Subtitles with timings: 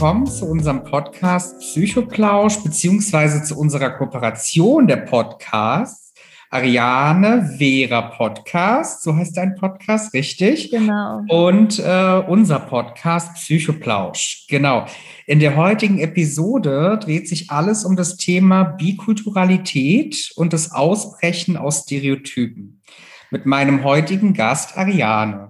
[0.00, 6.14] willkommen zu unserem Podcast Psychoplausch, beziehungsweise zu unserer Kooperation der Podcasts.
[6.48, 10.70] Ariane Vera Podcast, so heißt dein Podcast, richtig?
[10.70, 11.20] Genau.
[11.28, 14.46] Und äh, unser Podcast Psychoplausch.
[14.48, 14.86] Genau.
[15.26, 21.82] In der heutigen Episode dreht sich alles um das Thema Bikulturalität und das Ausbrechen aus
[21.82, 22.80] Stereotypen.
[23.30, 25.49] Mit meinem heutigen Gast Ariane.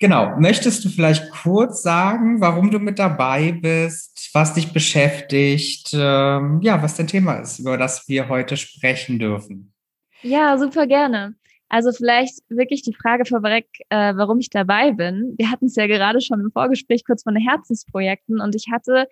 [0.00, 0.34] Genau.
[0.38, 6.82] Möchtest du vielleicht kurz sagen, warum du mit dabei bist, was dich beschäftigt, ähm, ja,
[6.82, 9.74] was dein Thema ist, über das wir heute sprechen dürfen?
[10.22, 11.34] Ja, super gerne.
[11.68, 15.34] Also vielleicht wirklich die Frage vorweg, äh, warum ich dabei bin.
[15.36, 19.06] Wir hatten es ja gerade schon im Vorgespräch kurz von den Herzensprojekten und ich hatte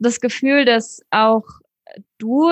[0.00, 1.44] das Gefühl, dass auch
[2.18, 2.50] du,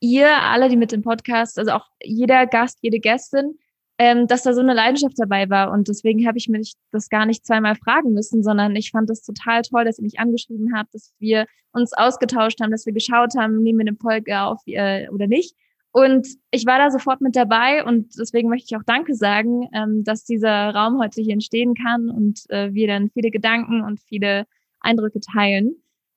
[0.00, 3.56] ihr alle, die mit dem Podcast, also auch jeder Gast, jede Gästin,
[3.98, 5.70] ähm, dass da so eine Leidenschaft dabei war.
[5.70, 9.22] Und deswegen habe ich mich das gar nicht zweimal fragen müssen, sondern ich fand das
[9.22, 13.34] total toll, dass ihr mich angeschrieben habt, dass wir uns ausgetauscht haben, dass wir geschaut
[13.38, 15.54] haben, nehmen wir eine Folge auf äh, oder nicht.
[15.92, 20.02] Und ich war da sofort mit dabei und deswegen möchte ich auch Danke sagen, ähm,
[20.02, 24.46] dass dieser Raum heute hier entstehen kann und äh, wir dann viele Gedanken und viele
[24.80, 25.76] Eindrücke teilen.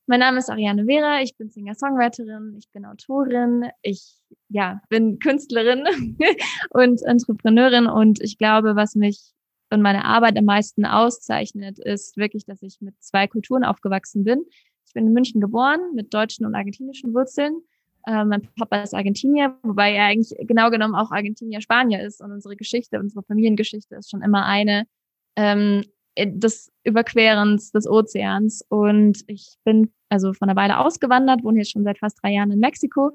[0.10, 4.16] Mein Name ist Ariane Vera, ich bin Singer-Songwriterin, ich bin Autorin, ich
[4.48, 5.84] ja, bin Künstlerin
[6.70, 9.34] und Entrepreneurin und ich glaube, was mich
[9.70, 14.46] und meine Arbeit am meisten auszeichnet, ist wirklich, dass ich mit zwei Kulturen aufgewachsen bin.
[14.86, 17.60] Ich bin in München geboren mit deutschen und argentinischen Wurzeln.
[18.06, 22.56] Äh, mein Papa ist Argentinier, wobei er eigentlich genau genommen auch Argentinier-Spanier ist und unsere
[22.56, 24.88] Geschichte, unsere Familiengeschichte ist schon immer eine
[25.36, 25.84] ähm,
[26.18, 28.64] des Überquerens des Ozeans.
[28.70, 32.52] Und ich bin also von einer Weile ausgewandert, wohne jetzt schon seit fast drei Jahren
[32.52, 33.12] in Mexiko.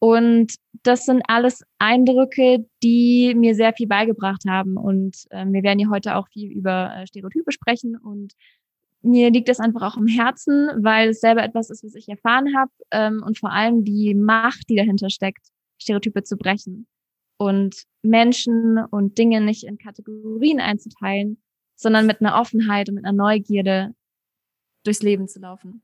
[0.00, 4.78] Und das sind alles Eindrücke, die mir sehr viel beigebracht haben.
[4.78, 7.96] Und äh, wir werden hier heute auch viel über äh, Stereotype sprechen.
[7.96, 8.32] Und
[9.02, 12.56] mir liegt das einfach auch im Herzen, weil es selber etwas ist, was ich erfahren
[12.56, 12.70] habe.
[12.90, 15.46] Ähm, und vor allem die Macht, die dahinter steckt,
[15.78, 16.86] Stereotype zu brechen.
[17.36, 21.42] Und Menschen und Dinge nicht in Kategorien einzuteilen,
[21.76, 23.94] sondern mit einer Offenheit und mit einer Neugierde
[24.84, 25.82] durchs Leben zu laufen.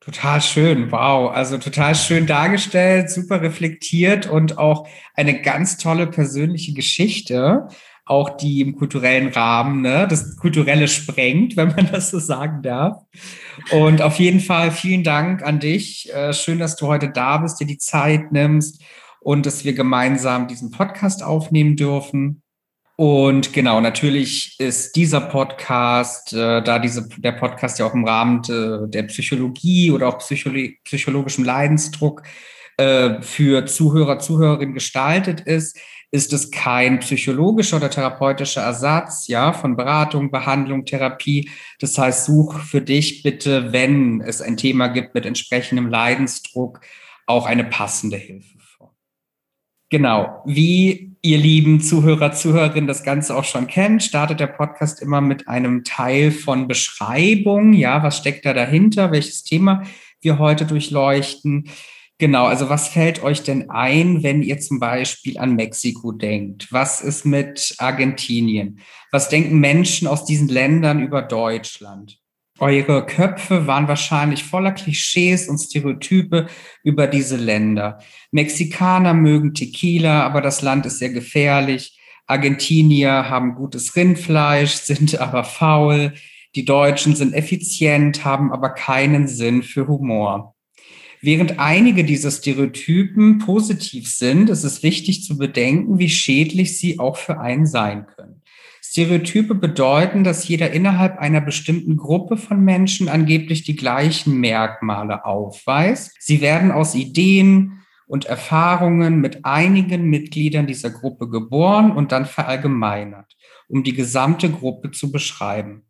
[0.00, 1.30] Total schön, wow.
[1.30, 7.68] Also total schön dargestellt, super reflektiert und auch eine ganz tolle persönliche Geschichte,
[8.06, 12.96] auch die im kulturellen Rahmen, ne, das Kulturelle sprengt, wenn man das so sagen darf.
[13.72, 16.10] Und auf jeden Fall vielen Dank an dich.
[16.14, 18.82] Äh, schön, dass du heute da bist, dir die Zeit nimmst
[19.20, 22.42] und dass wir gemeinsam diesen Podcast aufnehmen dürfen.
[23.00, 28.42] Und genau, natürlich ist dieser Podcast, äh, da diese, der Podcast ja auch im Rahmen
[28.42, 32.22] de, der Psychologie oder auch Psycholo psychologischem Leidensdruck
[32.76, 35.78] äh, für Zuhörer, Zuhörerinnen gestaltet ist,
[36.10, 41.48] ist es kein psychologischer oder therapeutischer Ersatz, ja, von Beratung, Behandlung, Therapie.
[41.78, 46.82] Das heißt, such für dich bitte, wenn es ein Thema gibt mit entsprechendem Leidensdruck,
[47.24, 48.94] auch eine passende Hilfe vor.
[49.88, 50.42] Genau.
[50.44, 55.48] Wie ihr lieben Zuhörer, Zuhörerinnen das Ganze auch schon kennt, startet der Podcast immer mit
[55.48, 57.72] einem Teil von Beschreibung.
[57.72, 59.12] Ja, was steckt da dahinter?
[59.12, 59.82] Welches Thema
[60.20, 61.70] wir heute durchleuchten?
[62.18, 66.70] Genau, also was fällt euch denn ein, wenn ihr zum Beispiel an Mexiko denkt?
[66.70, 68.80] Was ist mit Argentinien?
[69.10, 72.19] Was denken Menschen aus diesen Ländern über Deutschland?
[72.60, 76.46] Eure Köpfe waren wahrscheinlich voller Klischees und Stereotype
[76.84, 78.00] über diese Länder.
[78.32, 81.98] Mexikaner mögen Tequila, aber das Land ist sehr gefährlich.
[82.26, 86.12] Argentinier haben gutes Rindfleisch, sind aber faul.
[86.54, 90.54] Die Deutschen sind effizient, haben aber keinen Sinn für Humor.
[91.22, 97.16] Während einige dieser Stereotypen positiv sind, ist es wichtig zu bedenken, wie schädlich sie auch
[97.16, 98.29] für einen sein können.
[98.90, 106.16] Stereotype bedeuten, dass jeder innerhalb einer bestimmten Gruppe von Menschen angeblich die gleichen Merkmale aufweist.
[106.18, 113.36] Sie werden aus Ideen und Erfahrungen mit einigen Mitgliedern dieser Gruppe geboren und dann verallgemeinert,
[113.68, 115.84] um die gesamte Gruppe zu beschreiben.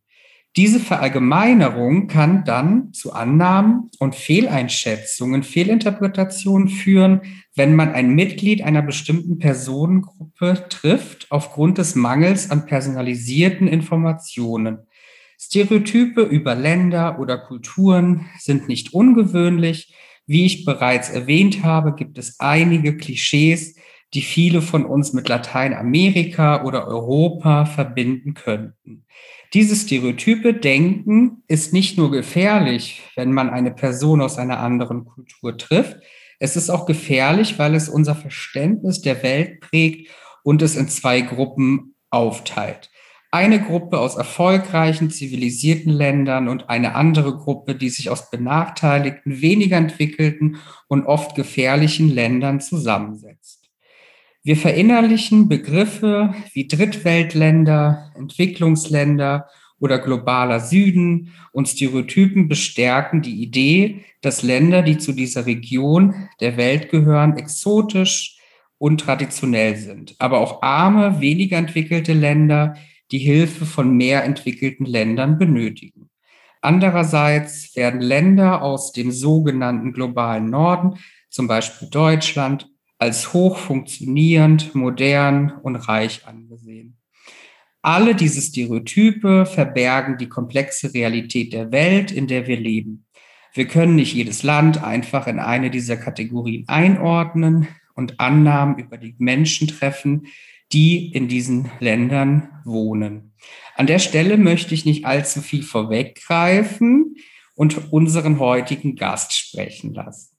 [0.57, 7.21] Diese Verallgemeinerung kann dann zu Annahmen und Fehleinschätzungen, Fehlinterpretationen führen,
[7.55, 14.79] wenn man ein Mitglied einer bestimmten Personengruppe trifft aufgrund des Mangels an personalisierten Informationen.
[15.39, 19.95] Stereotype über Länder oder Kulturen sind nicht ungewöhnlich.
[20.27, 23.77] Wie ich bereits erwähnt habe, gibt es einige Klischees,
[24.15, 29.05] die viele von uns mit Lateinamerika oder Europa verbinden könnten.
[29.53, 35.59] Dieses stereotype Denken ist nicht nur gefährlich, wenn man eine Person aus einer anderen Kultur
[35.59, 35.97] trifft,
[36.43, 40.09] es ist auch gefährlich, weil es unser Verständnis der Welt prägt
[40.43, 42.91] und es in zwei Gruppen aufteilt.
[43.31, 49.77] Eine Gruppe aus erfolgreichen, zivilisierten Ländern und eine andere Gruppe, die sich aus benachteiligten, weniger
[49.77, 50.57] entwickelten
[50.89, 53.40] und oft gefährlichen Ländern zusammensetzt.
[54.43, 59.49] Wir verinnerlichen Begriffe wie Drittweltländer, Entwicklungsländer
[59.79, 66.57] oder globaler Süden und Stereotypen bestärken die Idee, dass Länder, die zu dieser Region der
[66.57, 68.39] Welt gehören, exotisch
[68.79, 70.15] und traditionell sind.
[70.19, 72.77] Aber auch arme, weniger entwickelte Länder
[73.11, 76.09] die Hilfe von mehr entwickelten Ländern benötigen.
[76.63, 80.99] Andererseits werden Länder aus dem sogenannten globalen Norden,
[81.29, 82.71] zum Beispiel Deutschland,
[83.01, 86.99] als hoch funktionierend, modern und reich angesehen.
[87.83, 93.07] Alle diese Stereotype verbergen die komplexe Realität der Welt, in der wir leben.
[93.55, 99.15] Wir können nicht jedes Land einfach in eine dieser Kategorien einordnen und Annahmen über die
[99.19, 100.27] Menschen treffen,
[100.73, 103.33] die in diesen Ländern wohnen.
[103.77, 107.17] An der Stelle möchte ich nicht allzu viel vorweggreifen
[107.55, 110.37] und unseren heutigen Gast sprechen lassen.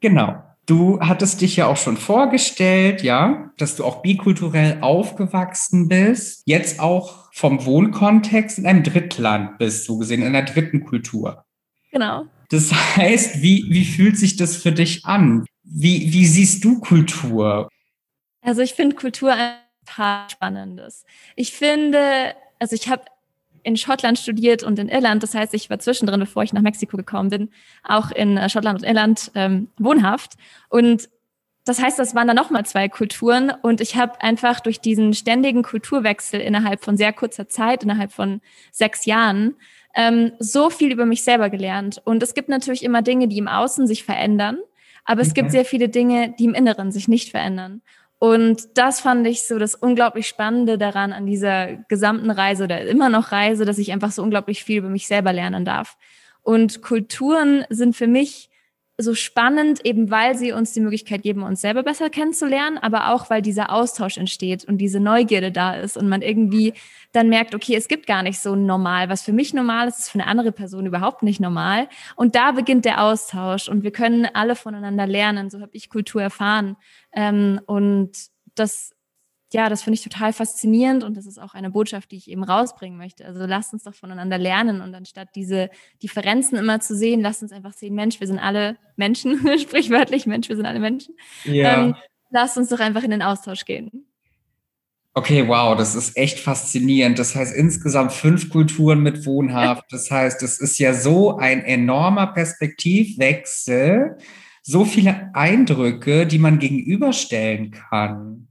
[0.00, 0.47] Genau.
[0.68, 6.78] Du hattest dich ja auch schon vorgestellt, ja, dass du auch bikulturell aufgewachsen bist, jetzt
[6.78, 11.46] auch vom Wohnkontext in einem Drittland bist, so gesehen, in einer dritten Kultur.
[11.90, 12.26] Genau.
[12.50, 15.46] Das heißt, wie, wie fühlt sich das für dich an?
[15.62, 17.70] Wie, wie siehst du Kultur?
[18.42, 19.54] Also ich finde Kultur ein
[19.86, 21.06] paar Spannendes.
[21.34, 23.04] Ich finde, also ich habe
[23.62, 25.22] in Schottland studiert und in Irland.
[25.22, 27.50] Das heißt, ich war zwischendrin, bevor ich nach Mexiko gekommen bin,
[27.82, 30.34] auch in äh, Schottland und Irland ähm, wohnhaft.
[30.68, 31.08] Und
[31.64, 33.52] das heißt, das waren dann nochmal zwei Kulturen.
[33.62, 38.40] Und ich habe einfach durch diesen ständigen Kulturwechsel innerhalb von sehr kurzer Zeit, innerhalb von
[38.72, 39.54] sechs Jahren,
[39.94, 42.00] ähm, so viel über mich selber gelernt.
[42.04, 44.58] Und es gibt natürlich immer Dinge, die im Außen sich verändern.
[45.04, 45.40] Aber es okay.
[45.40, 47.82] gibt sehr viele Dinge, die im Inneren sich nicht verändern.
[48.18, 53.08] Und das fand ich so das unglaublich Spannende daran an dieser gesamten Reise oder immer
[53.08, 55.96] noch Reise, dass ich einfach so unglaublich viel über mich selber lernen darf.
[56.42, 58.47] Und Kulturen sind für mich
[59.00, 63.30] so spannend, eben weil sie uns die Möglichkeit geben, uns selber besser kennenzulernen, aber auch
[63.30, 66.74] weil dieser Austausch entsteht und diese Neugierde da ist und man irgendwie
[67.12, 69.08] dann merkt, okay, es gibt gar nicht so normal.
[69.08, 71.88] Was für mich normal ist, ist für eine andere Person überhaupt nicht normal.
[72.16, 75.48] Und da beginnt der Austausch und wir können alle voneinander lernen.
[75.48, 76.76] So habe ich Kultur erfahren.
[77.12, 78.10] Ähm, und
[78.56, 78.90] das
[79.52, 82.44] ja, das finde ich total faszinierend und das ist auch eine Botschaft, die ich eben
[82.44, 83.24] rausbringen möchte.
[83.24, 85.70] Also lasst uns doch voneinander lernen und anstatt diese
[86.02, 90.48] Differenzen immer zu sehen, lasst uns einfach sehen, Mensch, wir sind alle Menschen, sprichwörtlich Mensch,
[90.48, 91.14] wir sind alle Menschen.
[91.44, 91.82] Ja.
[91.82, 91.94] Ähm,
[92.30, 94.04] lasst uns doch einfach in den Austausch gehen.
[95.14, 97.18] Okay, wow, das ist echt faszinierend.
[97.18, 99.86] Das heißt insgesamt fünf Kulturen mit Wohnhaft.
[99.90, 104.18] Das heißt, es ist ja so ein enormer Perspektivwechsel,
[104.62, 108.47] so viele Eindrücke, die man gegenüberstellen kann.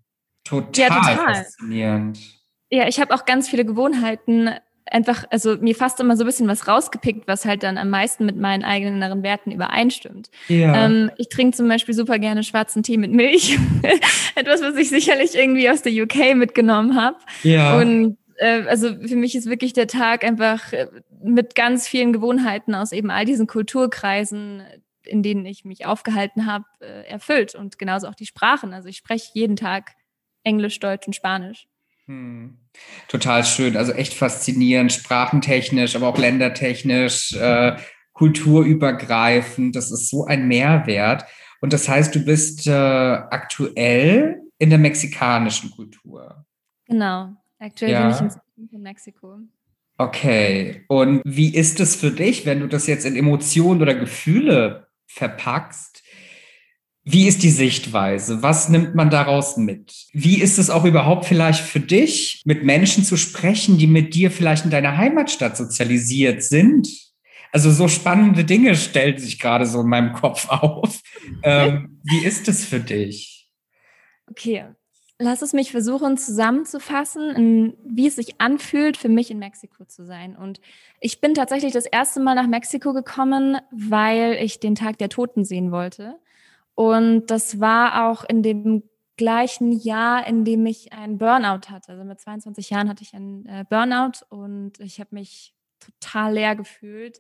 [0.48, 1.36] Total, ja, total.
[1.36, 2.20] faszinierend.
[2.70, 4.50] Ja, ich habe auch ganz viele Gewohnheiten
[4.92, 8.26] einfach, also mir fast immer so ein bisschen was rausgepickt, was halt dann am meisten
[8.26, 10.30] mit meinen eigenen inneren Werten übereinstimmt.
[10.48, 10.86] Ja.
[10.86, 13.58] Ähm, ich trinke zum Beispiel super gerne schwarzen Tee mit Milch.
[14.36, 17.18] Etwas, was ich sicherlich irgendwie aus der UK mitgenommen habe.
[17.44, 17.78] Ja.
[17.80, 20.88] Und äh, also für mich ist wirklich der Tag einfach äh,
[21.24, 24.64] mit ganz vielen Gewohnheiten aus eben all diesen Kulturkreisen,
[25.04, 27.56] in denen ich mich aufgehalten habe, äh, erfüllt.
[27.56, 28.74] Und genauso auch die Sprachen.
[28.74, 29.97] Also ich spreche jeden Tag
[30.48, 31.68] Englisch, Deutsch und Spanisch.
[32.06, 32.58] Hm.
[33.10, 37.76] Total schön, also echt faszinierend, sprachentechnisch, aber auch ländertechnisch, äh,
[38.14, 39.76] kulturübergreifend.
[39.76, 41.26] Das ist so ein Mehrwert.
[41.60, 46.46] Und das heißt, du bist äh, aktuell in der mexikanischen Kultur.
[46.86, 48.18] Genau, aktuell ja.
[48.18, 49.40] bin ich in Mexiko.
[49.98, 54.88] Okay, und wie ist es für dich, wenn du das jetzt in Emotionen oder Gefühle
[55.08, 56.04] verpackst?
[57.10, 58.44] Wie ist die Sichtweise?
[58.44, 60.08] Was nimmt man daraus mit?
[60.12, 64.30] Wie ist es auch überhaupt vielleicht für dich, mit Menschen zu sprechen, die mit dir
[64.30, 66.90] vielleicht in deiner Heimatstadt sozialisiert sind?
[67.54, 71.00] Also so spannende Dinge stellen sich gerade so in meinem Kopf auf.
[71.44, 73.50] Ähm, wie ist es für dich?
[74.30, 74.66] Okay,
[75.18, 80.36] lass es mich versuchen zusammenzufassen, wie es sich anfühlt, für mich in Mexiko zu sein.
[80.36, 80.60] Und
[81.00, 85.46] ich bin tatsächlich das erste Mal nach Mexiko gekommen, weil ich den Tag der Toten
[85.46, 86.20] sehen wollte.
[86.78, 88.84] Und das war auch in dem
[89.18, 91.94] gleichen Jahr, in dem ich einen Burnout hatte.
[91.94, 96.56] Also mit 22 Jahren hatte ich einen äh, Burnout und ich habe mich total leer
[96.56, 97.20] gefühlt.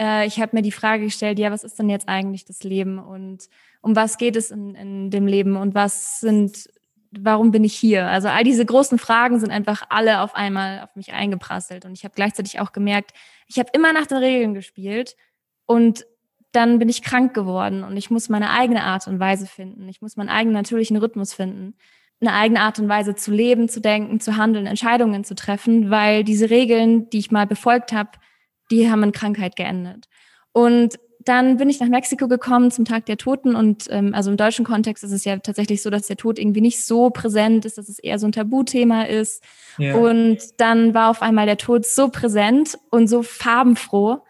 [0.00, 3.00] Äh, ich habe mir die Frage gestellt, ja, was ist denn jetzt eigentlich das Leben
[3.00, 3.48] und
[3.80, 6.70] um was geht es in, in dem Leben und was sind,
[7.10, 8.06] warum bin ich hier?
[8.06, 12.04] Also all diese großen Fragen sind einfach alle auf einmal auf mich eingeprasselt und ich
[12.04, 13.14] habe gleichzeitig auch gemerkt,
[13.48, 15.16] ich habe immer nach den Regeln gespielt
[15.66, 16.06] und
[16.52, 19.88] dann bin ich krank geworden und ich muss meine eigene Art und Weise finden.
[19.88, 21.74] Ich muss meinen eigenen natürlichen Rhythmus finden.
[22.20, 26.22] eine eigene Art und Weise zu leben, zu denken, zu handeln, Entscheidungen zu treffen, weil
[26.22, 28.10] diese Regeln, die ich mal befolgt habe,
[28.70, 30.06] die haben in Krankheit geendet.
[30.52, 34.36] Und dann bin ich nach Mexiko gekommen zum Tag der Toten und ähm, also im
[34.36, 37.78] deutschen Kontext ist es ja tatsächlich so, dass der Tod irgendwie nicht so präsent ist,
[37.78, 39.42] dass es eher so ein Tabuthema ist.
[39.78, 39.96] Ja.
[39.96, 44.22] Und dann war auf einmal der Tod so präsent und so farbenfroh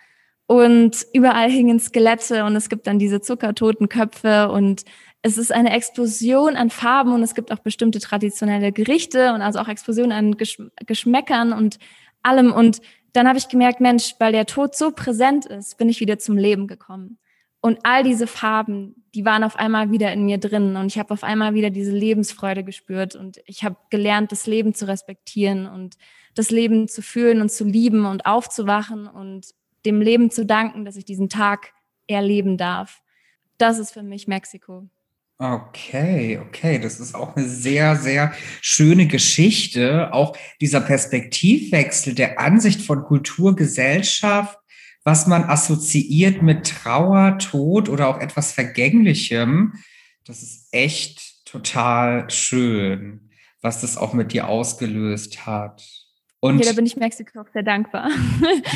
[0.52, 4.82] und überall hingen Skelette und es gibt dann diese zuckertoten Köpfe und
[5.22, 9.60] es ist eine Explosion an Farben und es gibt auch bestimmte traditionelle Gerichte und also
[9.60, 11.78] auch Explosionen an Geschm Geschmäckern und
[12.22, 12.82] allem und
[13.14, 16.36] dann habe ich gemerkt, Mensch, weil der Tod so präsent ist, bin ich wieder zum
[16.36, 17.18] Leben gekommen.
[17.62, 21.14] Und all diese Farben, die waren auf einmal wieder in mir drin und ich habe
[21.14, 25.96] auf einmal wieder diese Lebensfreude gespürt und ich habe gelernt, das Leben zu respektieren und
[26.34, 29.46] das Leben zu fühlen und zu lieben und aufzuwachen und
[29.84, 31.72] dem Leben zu danken, dass ich diesen Tag
[32.06, 33.02] erleben darf.
[33.58, 34.88] Das ist für mich Mexiko.
[35.38, 40.12] Okay, okay, das ist auch eine sehr, sehr schöne Geschichte.
[40.12, 44.56] Auch dieser Perspektivwechsel der Ansicht von Kultur, Gesellschaft,
[45.02, 49.74] was man assoziiert mit Trauer, Tod oder auch etwas Vergänglichem.
[50.24, 53.30] Das ist echt total schön,
[53.62, 55.82] was das auch mit dir ausgelöst hat.
[56.38, 58.10] Und ja, da bin ich Mexiko auch sehr dankbar.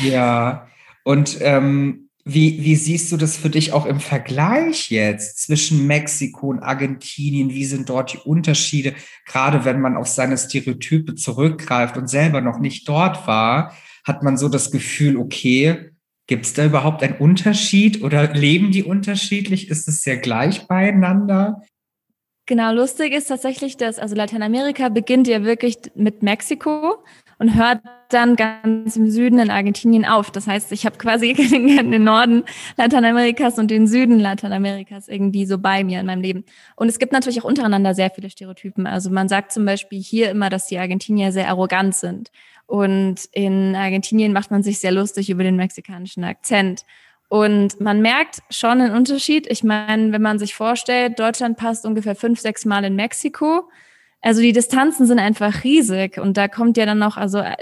[0.03, 0.67] ja,
[1.07, 6.49] und ähm, wie, wie siehst du das für dich auch im Vergleich jetzt zwischen Mexiko
[6.49, 7.49] und Argentinien?
[7.51, 8.93] Wie sind dort die Unterschiede?
[9.25, 13.73] Gerade wenn man auf seine Stereotype zurückgreift und selber noch nicht dort war,
[14.03, 15.91] hat man so das Gefühl, okay,
[16.27, 19.69] gibt es da überhaupt einen Unterschied oder leben die unterschiedlich?
[19.69, 21.61] Ist es sehr gleich beieinander?
[22.47, 26.97] Genau, lustig ist tatsächlich, dass also Lateinamerika beginnt ja wirklich mit Mexiko
[27.39, 30.31] und hört dann ganz im Süden in Argentinien auf.
[30.31, 32.43] Das heißt, ich habe quasi den Norden
[32.77, 36.45] Lateinamerikas und den Süden Lateinamerikas irgendwie so bei mir in meinem Leben.
[36.75, 38.87] Und es gibt natürlich auch untereinander sehr viele Stereotypen.
[38.87, 42.31] Also man sagt zum Beispiel hier immer, dass die Argentinier sehr arrogant sind.
[42.65, 46.83] Und in Argentinien macht man sich sehr lustig über den mexikanischen Akzent.
[47.29, 49.47] Und man merkt schon einen Unterschied.
[49.47, 53.69] Ich meine, wenn man sich vorstellt, Deutschland passt ungefähr fünf, sechs Mal in Mexiko
[54.21, 57.55] also die Distanzen sind einfach riesig und da kommt ja dann noch, also äh,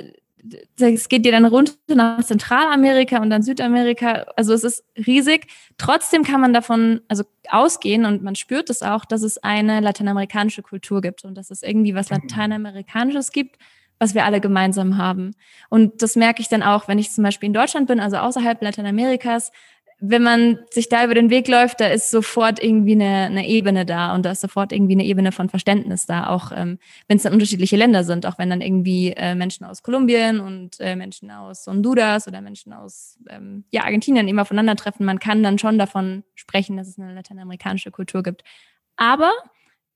[0.79, 4.25] es geht ja dann runter nach Zentralamerika und dann Südamerika.
[4.35, 5.47] Also es ist riesig.
[5.77, 10.61] Trotzdem kann man davon also ausgehen und man spürt es auch, dass es eine lateinamerikanische
[10.61, 12.17] Kultur gibt und dass es irgendwie was mhm.
[12.17, 13.57] Lateinamerikanisches gibt,
[13.97, 15.31] was wir alle gemeinsam haben.
[15.69, 18.61] Und das merke ich dann auch, wenn ich zum Beispiel in Deutschland bin, also außerhalb
[18.61, 19.51] Lateinamerikas,
[19.99, 23.85] wenn man sich da über den Weg läuft, da ist sofort irgendwie eine, eine Ebene
[23.85, 27.23] da und da ist sofort irgendwie eine Ebene von Verständnis da, auch ähm, wenn es
[27.23, 31.31] dann unterschiedliche Länder sind, auch wenn dann irgendwie äh, Menschen aus Kolumbien und äh, Menschen
[31.31, 36.23] aus Honduras oder Menschen aus ähm, ja, Argentinien immer aufeinandertreffen, man kann dann schon davon
[36.35, 38.43] sprechen, dass es eine lateinamerikanische Kultur gibt.
[38.97, 39.31] Aber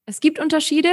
[0.05, 0.89] es gibt Unterschiede.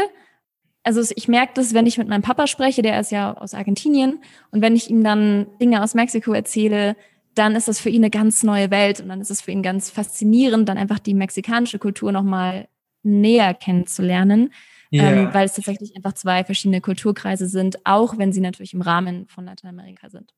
[0.82, 4.20] Also ich merke das, wenn ich mit meinem Papa spreche, der ist ja aus Argentinien,
[4.50, 6.96] und wenn ich ihm dann Dinge aus Mexiko erzähle,
[7.37, 9.62] dann ist das für ihn eine ganz neue Welt und dann ist es für ihn
[9.62, 12.69] ganz faszinierend, dann einfach die mexikanische Kultur nochmal
[13.02, 14.52] näher kennenzulernen,
[14.93, 15.11] yeah.
[15.11, 19.26] ähm, weil es tatsächlich einfach zwei verschiedene Kulturkreise sind, auch wenn sie natürlich im Rahmen
[19.28, 20.33] von Lateinamerika sind.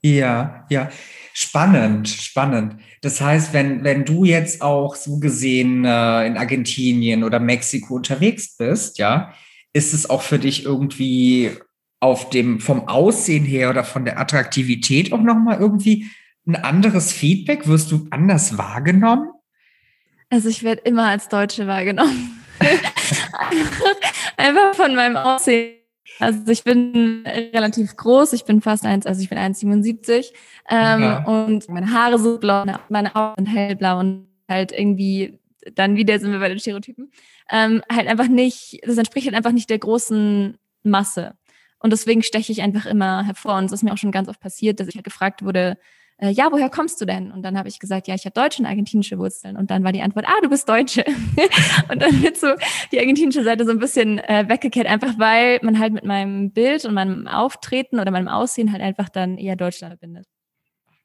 [0.00, 0.90] Ja, ja,
[1.32, 2.76] spannend, spannend.
[3.02, 8.56] Das heißt, wenn, wenn du jetzt auch so gesehen äh, in Argentinien oder Mexiko unterwegs
[8.56, 9.34] bist, ja,
[9.72, 11.50] ist es auch für dich irgendwie
[12.00, 16.06] auf dem, vom Aussehen her oder von der Attraktivität auch nochmal irgendwie
[16.48, 17.68] ein anderes Feedback?
[17.68, 19.30] Wirst du anders wahrgenommen?
[20.30, 22.42] Also ich werde immer als Deutsche wahrgenommen.
[24.36, 25.74] Einfach von meinem Aussehen.
[26.18, 30.32] Also ich bin relativ groß, ich bin fast eins, also ich bin 1,77
[30.68, 31.24] ähm, ja.
[31.24, 35.38] und meine Haare sind blau, meine Augen sind hellblau und halt irgendwie,
[35.74, 37.12] dann wieder sind wir bei den Stereotypen,
[37.50, 41.34] ähm, halt einfach nicht, das entspricht halt einfach nicht der großen Masse.
[41.78, 43.56] Und deswegen steche ich einfach immer hervor.
[43.56, 45.78] Und es ist mir auch schon ganz oft passiert, dass ich halt gefragt wurde,
[46.18, 47.30] äh, ja, woher kommst du denn?
[47.30, 49.56] Und dann habe ich gesagt, ja, ich habe deutsche und argentinische Wurzeln.
[49.56, 51.04] Und dann war die Antwort, ah, du bist Deutsche.
[51.88, 52.48] und dann wird so
[52.90, 56.84] die argentinische Seite so ein bisschen äh, weggekehrt, einfach weil man halt mit meinem Bild
[56.84, 60.26] und meinem Auftreten oder meinem Aussehen halt einfach dann eher Deutschland verbindet.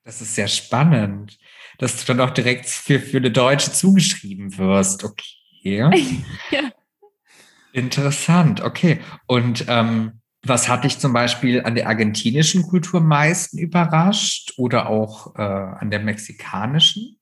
[0.03, 1.37] Das ist sehr spannend,
[1.77, 5.03] dass du dann auch direkt für, für eine Deutsche zugeschrieben wirst.
[5.03, 5.23] Okay.
[6.51, 6.71] ja.
[7.71, 8.99] Interessant, okay.
[9.27, 14.89] Und ähm, was hat dich zum Beispiel an der argentinischen Kultur am meisten überrascht oder
[14.89, 17.17] auch äh, an der mexikanischen?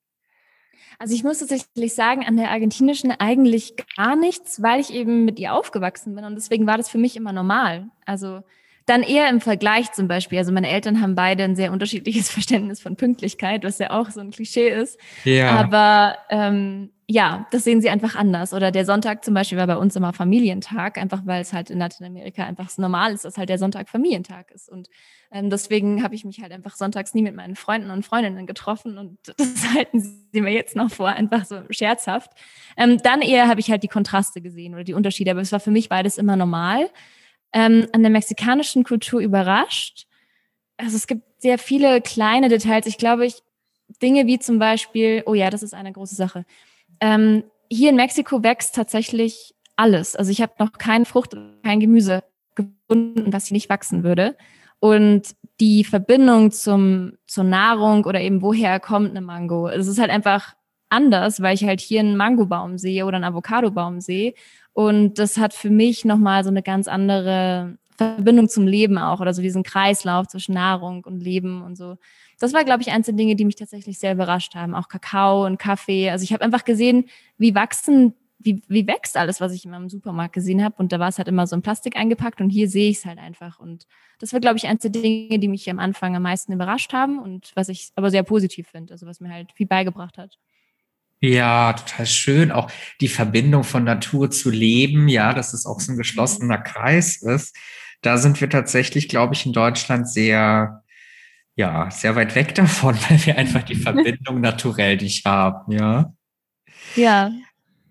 [0.98, 5.40] Also ich muss tatsächlich sagen, an der argentinischen eigentlich gar nichts, weil ich eben mit
[5.40, 7.90] ihr aufgewachsen bin und deswegen war das für mich immer normal.
[8.06, 8.42] Also
[8.92, 10.38] dann eher im Vergleich zum Beispiel.
[10.38, 14.20] Also meine Eltern haben beide ein sehr unterschiedliches Verständnis von Pünktlichkeit, was ja auch so
[14.20, 15.00] ein Klischee ist.
[15.24, 15.52] Ja.
[15.52, 18.54] Aber ähm, ja, das sehen sie einfach anders.
[18.54, 21.80] Oder der Sonntag zum Beispiel war bei uns immer Familientag, einfach weil es halt in
[21.80, 24.70] Lateinamerika einfach normal ist, dass halt der Sonntag Familientag ist.
[24.70, 24.90] Und
[25.32, 28.98] ähm, deswegen habe ich mich halt einfach sonntags nie mit meinen Freunden und Freundinnen getroffen
[28.98, 30.02] und das halten
[30.34, 32.32] sie mir jetzt noch vor, einfach so scherzhaft.
[32.76, 35.62] Ähm, dann eher habe ich halt die Kontraste gesehen oder die Unterschiede, aber es war
[35.62, 36.90] für mich beides immer normal.
[37.54, 40.08] Ähm, an der mexikanischen Kultur überrascht.
[40.78, 42.86] Also es gibt sehr viele kleine Details.
[42.86, 43.42] Ich glaube, ich
[44.02, 46.46] Dinge wie zum Beispiel, oh ja, das ist eine große Sache
[47.02, 50.16] ähm, hier in Mexiko wächst tatsächlich alles.
[50.16, 52.24] Also ich habe noch keine Frucht, kein Gemüse
[52.56, 54.38] gefunden, was hier nicht wachsen würde.
[54.80, 60.10] Und die Verbindung zum, zur Nahrung oder eben woher kommt eine Mango, es ist halt
[60.10, 60.56] einfach
[60.90, 64.34] anders, weil ich halt hier einen Mangobaum sehe oder einen Avocadobaum sehe.
[64.74, 69.34] Und das hat für mich nochmal so eine ganz andere Verbindung zum Leben auch oder
[69.34, 71.98] so diesen Kreislauf zwischen Nahrung und Leben und so
[72.42, 74.74] das war, glaube ich, eins der Dinge, die mich tatsächlich sehr überrascht haben.
[74.74, 76.10] Auch Kakao und Kaffee.
[76.10, 77.06] Also ich habe einfach gesehen,
[77.38, 80.76] wie wachsen, wie, wie wächst alles, was ich in meinem Supermarkt gesehen habe.
[80.80, 83.06] Und da war es halt immer so in Plastik eingepackt und hier sehe ich es
[83.06, 83.60] halt einfach.
[83.60, 83.86] Und
[84.18, 87.20] das war, glaube ich, eins der Dinge, die mich am Anfang am meisten überrascht haben
[87.20, 90.40] und was ich aber sehr positiv finde, also was mir halt viel beigebracht hat.
[91.22, 92.52] Ja, total schön.
[92.52, 97.22] Auch die Verbindung von Natur zu Leben, ja, dass es auch so ein geschlossener Kreis
[97.22, 97.56] ist.
[98.02, 100.82] Da sind wir tatsächlich, glaube ich, in Deutschland sehr
[101.56, 106.14] ja, sehr weit weg davon, weil wir einfach die Verbindung naturell nicht haben, ja.
[106.96, 107.32] Ja.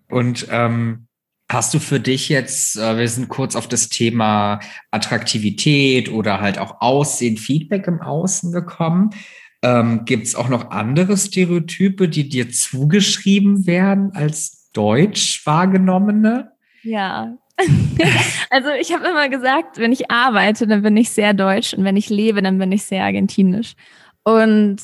[0.09, 1.07] Und ähm,
[1.49, 4.59] hast du für dich jetzt, äh, wir sind kurz auf das Thema
[4.91, 9.11] Attraktivität oder halt auch Aussehen, Feedback im Außen gekommen.
[9.63, 16.51] Ähm, Gibt es auch noch andere Stereotype, die dir zugeschrieben werden als deutsch wahrgenommene?
[16.83, 17.37] Ja,
[18.49, 21.97] also ich habe immer gesagt, wenn ich arbeite, dann bin ich sehr deutsch und wenn
[21.97, 23.73] ich lebe, dann bin ich sehr argentinisch.
[24.23, 24.77] Und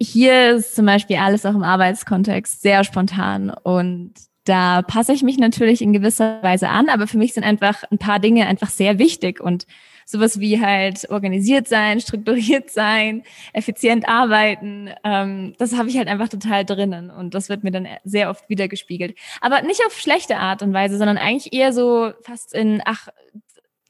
[0.00, 5.38] hier ist zum Beispiel alles auch im Arbeitskontext sehr spontan und da passe ich mich
[5.38, 8.98] natürlich in gewisser Weise an, aber für mich sind einfach ein paar Dinge einfach sehr
[8.98, 9.66] wichtig und
[10.08, 16.30] sowas wie halt organisiert sein, strukturiert sein, effizient arbeiten, ähm, das habe ich halt einfach
[16.30, 19.14] total drinnen und das wird mir dann sehr oft wiedergespiegelt.
[19.42, 23.08] Aber nicht auf schlechte Art und Weise, sondern eigentlich eher so fast in, ach,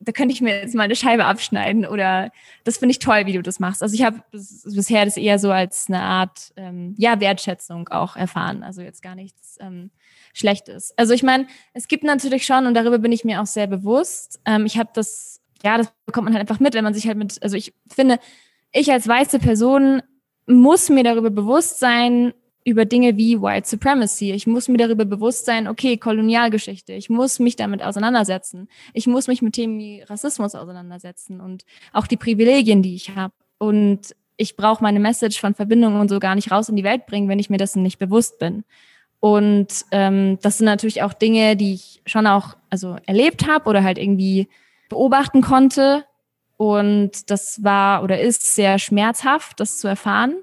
[0.01, 2.33] da könnte ich mir jetzt mal eine Scheibe abschneiden oder
[2.65, 3.83] das finde ich toll, wie du das machst.
[3.83, 8.65] Also ich habe bisher das eher so als eine Art ähm, ja Wertschätzung auch erfahren.
[8.65, 9.91] Also jetzt gar nichts ähm,
[10.33, 10.95] Schlechtes.
[10.97, 14.41] Also ich meine, es gibt natürlich schon und darüber bin ich mir auch sehr bewusst.
[14.45, 17.19] Ähm, ich habe das ja, das bekommt man halt einfach mit, wenn man sich halt
[17.19, 18.19] mit, also ich finde,
[18.73, 20.03] ich als weiße Person
[20.47, 22.33] muss mir darüber bewusst sein,
[22.65, 24.33] über Dinge wie White Supremacy.
[24.33, 26.93] Ich muss mir darüber bewusst sein, okay, Kolonialgeschichte.
[26.93, 28.69] Ich muss mich damit auseinandersetzen.
[28.93, 33.33] Ich muss mich mit Themen wie Rassismus auseinandersetzen und auch die Privilegien, die ich habe.
[33.57, 37.07] Und ich brauche meine Message von Verbindungen und so gar nicht raus in die Welt
[37.07, 38.65] bringen, wenn ich mir dessen nicht bewusst bin.
[39.21, 43.83] Und ähm, das sind natürlich auch Dinge, die ich schon auch also erlebt habe oder
[43.83, 44.47] halt irgendwie
[44.89, 46.05] beobachten konnte.
[46.57, 50.43] Und das war oder ist sehr schmerzhaft, das zu erfahren.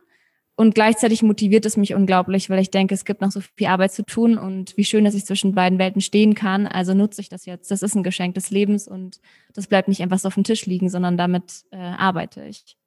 [0.58, 3.92] Und gleichzeitig motiviert es mich unglaublich, weil ich denke, es gibt noch so viel Arbeit
[3.92, 6.66] zu tun und wie schön, dass ich zwischen beiden Welten stehen kann.
[6.66, 7.72] Also nutze ich das jetzt.
[7.72, 9.20] Das ist ein Geschenk des Lebens und
[9.54, 12.78] das bleibt nicht einfach so auf dem Tisch liegen, sondern damit äh, arbeite ich.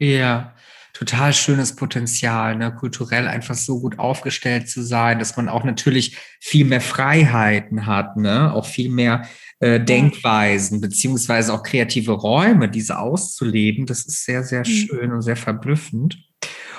[0.00, 0.56] Ja,
[0.94, 2.74] total schönes Potenzial, ne?
[2.74, 8.16] kulturell einfach so gut aufgestellt zu sein, dass man auch natürlich viel mehr Freiheiten hat,
[8.16, 8.52] ne?
[8.52, 9.22] auch viel mehr
[9.62, 13.86] Denkweisen beziehungsweise auch kreative Räume, diese auszuleben.
[13.86, 14.64] Das ist sehr, sehr mhm.
[14.64, 16.18] schön und sehr verblüffend.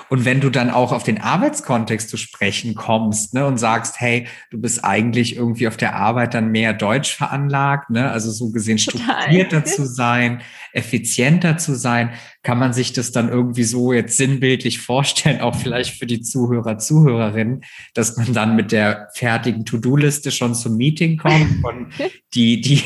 [0.08, 4.26] Und wenn du dann auch auf den Arbeitskontext zu sprechen kommst ne, und sagst, hey,
[4.50, 8.78] du bist eigentlich irgendwie auf der Arbeit dann mehr deutsch veranlagt, ne, also so gesehen
[8.78, 12.10] strukturierter zu sein, effizienter zu sein,
[12.42, 16.78] kann man sich das dann irgendwie so jetzt sinnbildlich vorstellen, auch vielleicht für die Zuhörer,
[16.78, 17.64] Zuhörerinnen,
[17.94, 21.92] dass man dann mit der fertigen To-Do-Liste schon zum Meeting kommt und
[22.34, 22.82] die, die,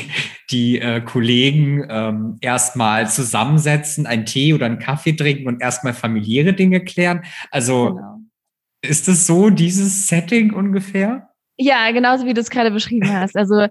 [0.51, 6.53] die äh, Kollegen ähm, erstmal zusammensetzen, einen Tee oder einen Kaffee trinken und erstmal familiäre
[6.53, 7.23] Dinge klären.
[7.51, 8.19] Also genau.
[8.81, 11.29] ist es so, dieses Setting ungefähr?
[11.57, 13.35] Ja, genauso wie du es gerade beschrieben hast.
[13.35, 13.67] Also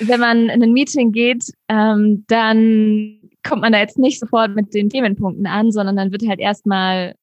[0.00, 4.74] wenn man in ein Meeting geht, ähm, dann kommt man da jetzt nicht sofort mit
[4.74, 7.14] den Themenpunkten an, sondern dann wird halt erstmal,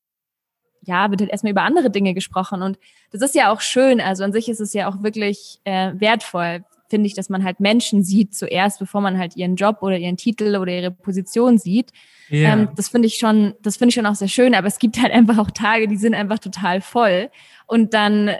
[0.81, 2.61] ja, wird halt erstmal über andere Dinge gesprochen.
[2.61, 2.79] Und
[3.11, 4.01] das ist ja auch schön.
[4.01, 7.59] Also an sich ist es ja auch wirklich äh, wertvoll, finde ich, dass man halt
[7.59, 11.91] Menschen sieht zuerst, bevor man halt ihren Job oder ihren Titel oder ihre Position sieht.
[12.31, 12.53] Yeah.
[12.53, 15.01] Ähm, das finde ich schon, das finde ich schon auch sehr schön, aber es gibt
[15.01, 17.29] halt einfach auch Tage, die sind einfach total voll.
[17.67, 18.31] Und dann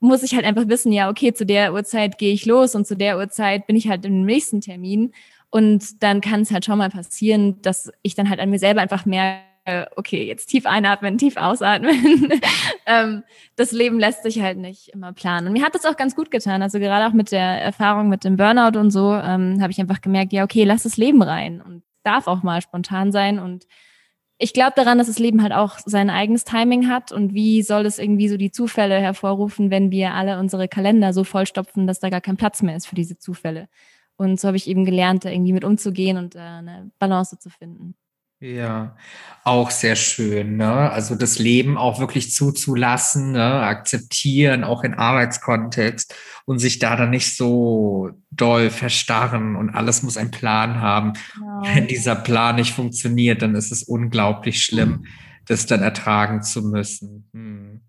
[0.00, 2.96] muss ich halt einfach wissen, ja, okay, zu der Uhrzeit gehe ich los und zu
[2.96, 5.12] der Uhrzeit bin ich halt im nächsten Termin.
[5.50, 8.80] Und dann kann es halt schon mal passieren, dass ich dann halt an mir selber
[8.80, 9.49] einfach merke,
[9.96, 12.32] okay, jetzt tief einatmen, tief ausatmen.
[12.86, 13.22] ähm,
[13.56, 15.46] das Leben lässt sich halt nicht immer planen.
[15.46, 16.62] Und mir hat das auch ganz gut getan.
[16.62, 20.00] Also gerade auch mit der Erfahrung mit dem Burnout und so, ähm, habe ich einfach
[20.00, 23.38] gemerkt, ja, okay, lass das Leben rein und darf auch mal spontan sein.
[23.38, 23.66] Und
[24.38, 27.12] ich glaube daran, dass das Leben halt auch sein eigenes Timing hat.
[27.12, 31.24] Und wie soll es irgendwie so die Zufälle hervorrufen, wenn wir alle unsere Kalender so
[31.24, 33.68] vollstopfen, dass da gar kein Platz mehr ist für diese Zufälle.
[34.16, 37.48] Und so habe ich eben gelernt, da irgendwie mit umzugehen und äh, eine Balance zu
[37.50, 37.94] finden.
[38.42, 38.96] Ja,
[39.44, 40.90] auch sehr schön, ne?
[40.90, 43.60] Also das Leben auch wirklich zuzulassen, ne?
[43.60, 46.14] akzeptieren, auch in Arbeitskontext
[46.46, 51.12] und sich da dann nicht so doll verstarren und alles muss einen Plan haben.
[51.34, 51.62] Genau.
[51.74, 55.04] Wenn dieser Plan nicht funktioniert, dann ist es unglaublich schlimm,
[55.46, 57.28] das dann ertragen zu müssen.
[57.34, 57.82] Hm.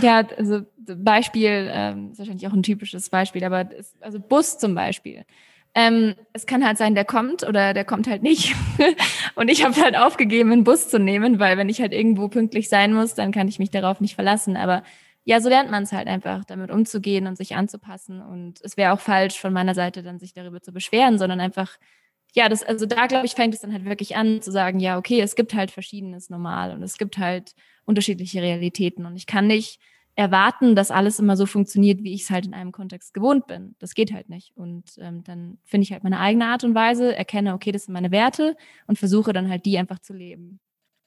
[0.00, 4.74] Ja, also Beispiel, ähm, ist wahrscheinlich auch ein typisches Beispiel, aber ist, also Bus zum
[4.74, 5.24] Beispiel.
[5.74, 8.54] Ähm, es kann halt sein, der kommt oder der kommt halt nicht.
[9.34, 12.68] und ich habe halt aufgegeben, einen Bus zu nehmen, weil wenn ich halt irgendwo pünktlich
[12.68, 14.56] sein muss, dann kann ich mich darauf nicht verlassen.
[14.56, 14.82] Aber
[15.24, 18.22] ja, so lernt man es halt einfach, damit umzugehen und sich anzupassen.
[18.22, 21.76] Und es wäre auch falsch von meiner Seite, dann sich darüber zu beschweren, sondern einfach,
[22.34, 24.96] ja, das, also da glaube ich, fängt es dann halt wirklich an zu sagen, ja,
[24.96, 27.54] okay, es gibt halt verschiedenes Normal und es gibt halt
[27.84, 29.80] unterschiedliche Realitäten und ich kann nicht
[30.18, 33.76] erwarten, dass alles immer so funktioniert, wie ich es halt in einem Kontext gewohnt bin.
[33.78, 34.50] Das geht halt nicht.
[34.56, 37.94] Und ähm, dann finde ich halt meine eigene Art und Weise, erkenne, okay, das sind
[37.94, 38.56] meine Werte
[38.88, 40.58] und versuche dann halt die einfach zu leben.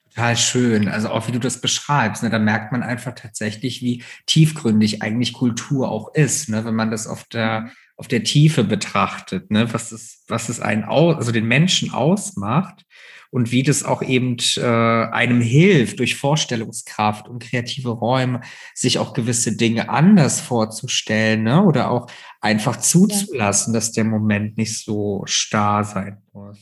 [0.05, 0.87] Total schön.
[0.87, 5.33] Also auch wie du das beschreibst, ne, da merkt man einfach tatsächlich, wie tiefgründig eigentlich
[5.33, 9.91] Kultur auch ist, ne, wenn man das auf der, auf der Tiefe betrachtet, ne, was
[9.91, 12.85] es, was es einen, also den Menschen ausmacht
[13.31, 18.41] und wie das auch eben äh, einem hilft, durch Vorstellungskraft und kreative Räume
[18.75, 21.63] sich auch gewisse Dinge anders vorzustellen ne?
[21.63, 23.79] oder auch einfach zuzulassen, ja.
[23.79, 26.59] dass der Moment nicht so starr sein muss.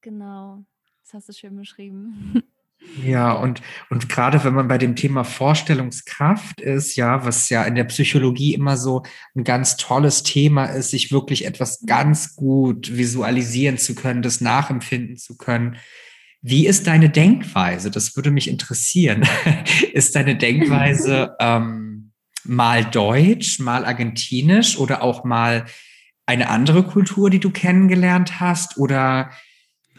[0.00, 0.64] Genau,
[1.04, 2.42] das hast du schön beschrieben.
[3.02, 7.74] Ja, und, und gerade wenn man bei dem Thema Vorstellungskraft ist, ja, was ja in
[7.74, 9.02] der Psychologie immer so
[9.34, 15.16] ein ganz tolles Thema ist, sich wirklich etwas ganz gut visualisieren zu können, das nachempfinden
[15.16, 15.76] zu können.
[16.42, 17.90] Wie ist deine Denkweise?
[17.90, 19.26] Das würde mich interessieren.
[19.92, 22.12] ist deine Denkweise ähm,
[22.44, 25.64] mal deutsch, mal argentinisch oder auch mal
[26.26, 28.76] eine andere Kultur, die du kennengelernt hast?
[28.76, 29.30] Oder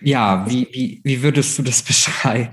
[0.03, 2.49] ja, wie, wie, wie würdest du das beschreiben?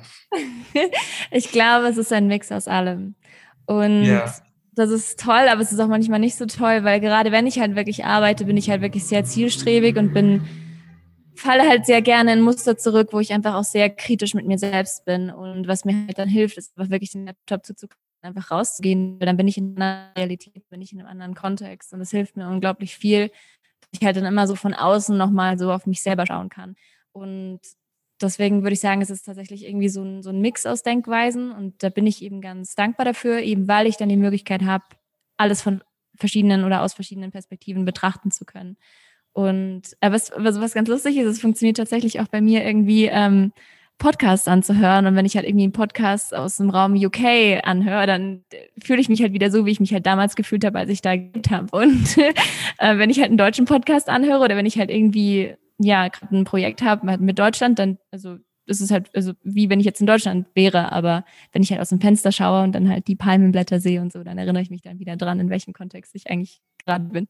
[1.30, 3.14] ich glaube, es ist ein Mix aus allem.
[3.66, 4.32] Und ja.
[4.74, 7.58] das ist toll, aber es ist auch manchmal nicht so toll, weil gerade wenn ich
[7.58, 10.42] halt wirklich arbeite, bin ich halt wirklich sehr zielstrebig und bin
[11.40, 14.58] falle halt sehr gerne in Muster zurück, wo ich einfach auch sehr kritisch mit mir
[14.58, 15.30] selbst bin.
[15.30, 19.26] Und was mir halt dann hilft, ist einfach wirklich den Laptop zuzukriegen, einfach rauszugehen, weil
[19.26, 21.92] dann bin ich in einer Realität, bin ich in einem anderen Kontext.
[21.92, 23.28] Und das hilft mir unglaublich viel,
[23.80, 26.76] dass ich halt dann immer so von außen nochmal so auf mich selber schauen kann.
[27.12, 27.60] Und
[28.20, 31.52] deswegen würde ich sagen, es ist tatsächlich irgendwie so ein, so ein Mix aus Denkweisen
[31.52, 34.84] und da bin ich eben ganz dankbar dafür, eben weil ich dann die Möglichkeit habe,
[35.36, 35.82] alles von
[36.16, 38.76] verschiedenen oder aus verschiedenen Perspektiven betrachten zu können.
[39.32, 43.06] Und äh, was, was, was ganz lustig ist, es funktioniert tatsächlich auch bei mir irgendwie
[43.06, 43.52] ähm,
[43.98, 45.06] Podcasts anzuhören.
[45.06, 48.44] Und wenn ich halt irgendwie einen Podcast aus dem Raum UK anhöre, dann
[48.82, 51.02] fühle ich mich halt wieder so, wie ich mich halt damals gefühlt habe, als ich
[51.02, 51.68] da gelebt habe.
[51.70, 52.18] Und
[52.78, 56.36] äh, wenn ich halt einen deutschen Podcast anhöre oder wenn ich halt irgendwie ja, gerade
[56.36, 60.00] ein Projekt habe mit Deutschland, dann, also es ist halt, also wie wenn ich jetzt
[60.00, 63.16] in Deutschland wäre, aber wenn ich halt aus dem Fenster schaue und dann halt die
[63.16, 66.30] Palmenblätter sehe und so, dann erinnere ich mich dann wieder dran, in welchem Kontext ich
[66.30, 67.28] eigentlich gerade bin.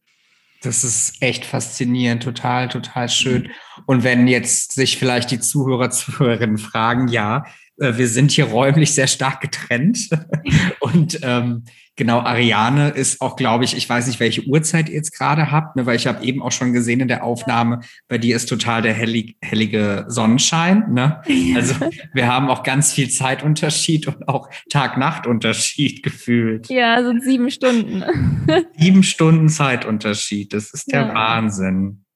[0.63, 3.51] Das ist echt faszinierend, total, total schön.
[3.87, 7.47] Und wenn jetzt sich vielleicht die Zuhörer, Zuhörerinnen fragen, ja,
[7.81, 10.09] wir sind hier räumlich sehr stark getrennt.
[10.81, 11.65] Und ähm,
[12.01, 15.77] Genau, Ariane ist auch, glaube ich, ich weiß nicht, welche Uhrzeit ihr jetzt gerade habt,
[15.77, 18.81] ne, weil ich habe eben auch schon gesehen in der Aufnahme, bei dir ist total
[18.81, 20.95] der hellig, hellige Sonnenschein.
[20.95, 21.21] Ne?
[21.55, 21.75] Also
[22.15, 26.71] wir haben auch ganz viel Zeitunterschied und auch Tag-Nacht-Unterschied gefühlt.
[26.71, 28.03] Ja, sind sieben Stunden.
[28.79, 31.15] sieben Stunden Zeitunterschied, das ist der ja.
[31.15, 32.07] Wahnsinn.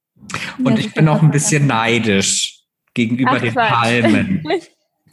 [0.64, 2.62] Und ja, ich bin auch ein bisschen neidisch
[2.94, 3.70] gegenüber Ach, den Quatsch.
[3.70, 4.48] Palmen.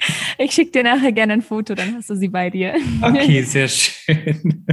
[0.38, 2.76] Ich schicke dir nachher gerne ein Foto, dann hast du sie bei dir.
[3.02, 4.66] Okay, sehr schön.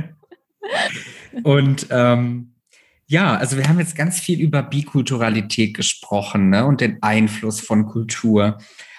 [1.42, 2.54] Und ähm,
[3.06, 7.86] ja, also wir haben jetzt ganz viel über Bikulturalität gesprochen ne, und den Einfluss von
[7.86, 8.58] Kultur.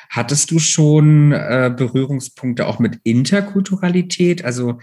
[0.10, 4.44] Hattest du schon äh, Berührungspunkte auch mit Interkulturalität?
[4.44, 4.80] Also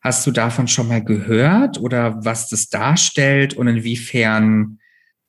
[0.00, 4.78] hast du davon schon mal gehört oder was das darstellt und inwiefern,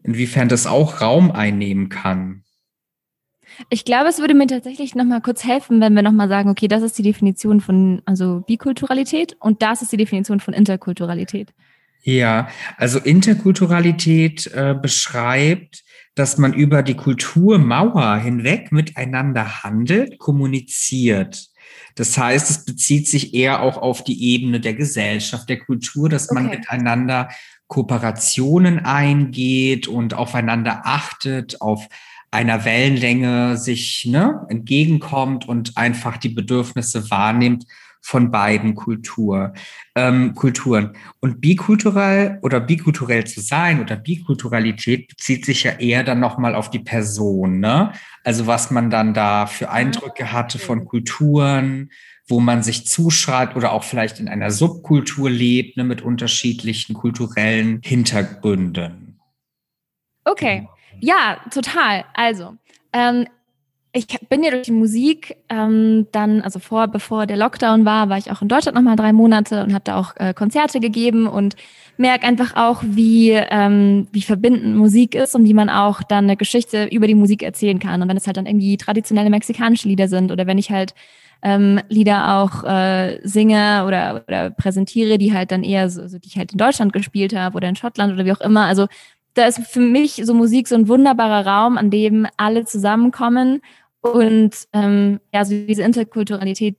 [0.03, 2.43] inwiefern das auch Raum einnehmen kann?
[3.69, 6.84] Ich glaube, es würde mir tatsächlich nochmal kurz helfen, wenn wir nochmal sagen, okay, das
[6.84, 11.50] ist die Definition von also Bikulturalität und das ist die Definition von Interkulturalität.
[12.04, 15.84] Ja, also Interkulturalität äh, beschreibt,
[16.15, 21.47] dass man über die Kulturmauer hinweg miteinander handelt, kommuniziert.
[21.95, 26.32] Das heißt, es bezieht sich eher auch auf die Ebene der Gesellschaft, der Kultur, dass
[26.32, 26.58] man okay.
[26.58, 27.30] miteinander
[27.67, 31.88] Kooperationen eingeht und aufeinander achtet, auf
[32.31, 37.65] einer Wellenlänge sich ne, entgegenkommt und einfach die Bedürfnisse wahrnimmt
[38.01, 39.53] von beiden Kultur,
[39.95, 40.97] ähm, Kulturen.
[41.19, 46.71] Und bikulturell oder bikulturell zu sein oder Bikulturalität bezieht sich ja eher dann nochmal auf
[46.71, 47.93] die Person, ne?
[48.23, 51.91] Also was man dann da für Eindrücke hatte von Kulturen,
[52.27, 57.81] wo man sich zuschreibt oder auch vielleicht in einer Subkultur lebt, ne, mit unterschiedlichen kulturellen
[57.83, 59.19] Hintergründen.
[60.23, 60.67] Okay,
[60.99, 62.06] ja, total.
[62.13, 62.56] Also,
[62.93, 63.25] ähm,
[63.93, 68.17] ich bin ja durch die Musik ähm, dann, also vor, bevor der Lockdown war, war
[68.17, 71.56] ich auch in Deutschland nochmal drei Monate und habe da auch äh, Konzerte gegeben und
[71.97, 76.38] merke einfach auch, wie, ähm, wie verbindend Musik ist und wie man auch dann eine
[76.38, 78.01] Geschichte über die Musik erzählen kann.
[78.01, 80.93] Und wenn es halt dann irgendwie traditionelle mexikanische Lieder sind oder wenn ich halt
[81.43, 86.27] ähm, Lieder auch äh, singe oder, oder präsentiere, die halt dann eher so, so, die
[86.27, 88.65] ich halt in Deutschland gespielt habe oder in Schottland oder wie auch immer.
[88.65, 88.88] Also
[89.33, 93.61] da ist für mich so Musik so ein wunderbarer Raum, an dem alle zusammenkommen
[94.01, 96.77] und ähm, ja, so diese Interkulturalität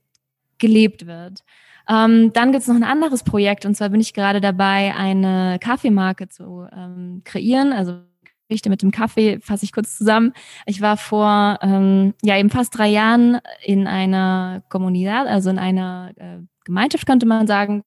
[0.57, 1.43] gelebt wird.
[1.89, 5.57] Ähm, dann gibt es noch ein anderes Projekt und zwar bin ich gerade dabei, eine
[5.59, 7.73] Kaffeemarke zu ähm, kreieren.
[7.73, 7.99] Also
[8.47, 10.33] Geschichte mit dem Kaffee fasse ich kurz zusammen.
[10.65, 16.11] Ich war vor ähm, ja eben fast drei Jahren in einer Kommunität, also in einer
[16.17, 17.83] äh, Gemeinschaft könnte man sagen,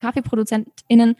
[0.00, 1.16] KaffeeproduzentInnen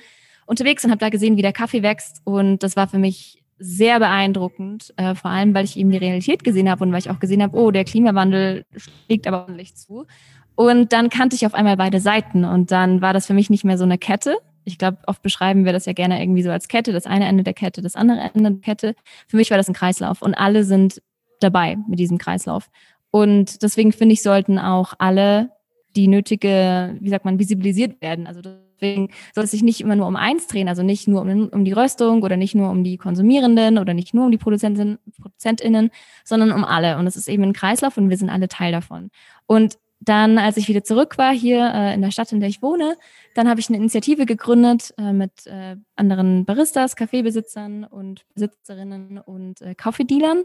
[0.48, 3.98] unterwegs und habe da gesehen, wie der Kaffee wächst und das war für mich sehr
[3.98, 7.18] beeindruckend, äh, vor allem weil ich eben die Realität gesehen habe und weil ich auch
[7.18, 10.06] gesehen habe, oh, der Klimawandel schlägt aber ordentlich zu.
[10.54, 13.64] Und dann kannte ich auf einmal beide Seiten und dann war das für mich nicht
[13.64, 14.38] mehr so eine Kette.
[14.64, 17.42] Ich glaube, oft beschreiben wir das ja gerne irgendwie so als Kette, das eine Ende
[17.42, 18.94] der Kette, das andere Ende der Kette.
[19.26, 21.02] Für mich war das ein Kreislauf und alle sind
[21.40, 22.70] dabei mit diesem Kreislauf.
[23.11, 25.50] Und deswegen finde ich, sollten auch alle
[25.96, 28.27] die nötige, wie sagt man, visibilisiert werden.
[28.27, 31.48] Also deswegen soll es sich nicht immer nur um eins drehen, also nicht nur um,
[31.48, 34.98] um die Röstung oder nicht nur um die Konsumierenden oder nicht nur um die Produzenten,
[35.20, 35.90] ProduzentInnen,
[36.24, 36.98] sondern um alle.
[36.98, 39.11] Und es ist eben ein Kreislauf und wir sind alle Teil davon.
[39.46, 42.62] Und dann, als ich wieder zurück war hier äh, in der Stadt, in der ich
[42.62, 42.96] wohne,
[43.35, 49.61] dann habe ich eine Initiative gegründet äh, mit äh, anderen Baristas, Kaffeebesitzern und Besitzerinnen und
[49.61, 50.44] äh, Kaffeedealern,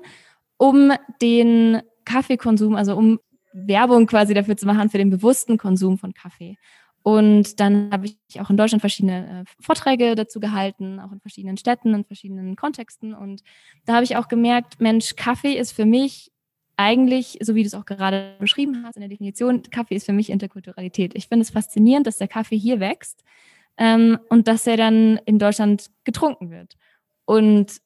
[0.58, 3.20] um den Kaffeekonsum, also um
[3.54, 6.58] Werbung quasi dafür zu machen für den bewussten Konsum von Kaffee.
[7.04, 11.58] Und dann habe ich auch in Deutschland verschiedene äh, Vorträge dazu gehalten, auch in verschiedenen
[11.58, 13.14] Städten, in verschiedenen Kontexten.
[13.14, 13.44] Und
[13.86, 16.32] da habe ich auch gemerkt, Mensch, Kaffee ist für mich
[16.78, 20.14] eigentlich, so wie du es auch gerade beschrieben hast in der Definition, Kaffee ist für
[20.14, 21.14] mich Interkulturalität.
[21.16, 23.24] Ich finde es faszinierend, dass der Kaffee hier wächst
[23.78, 26.78] ähm, und dass er dann in Deutschland getrunken wird.
[27.26, 27.82] Und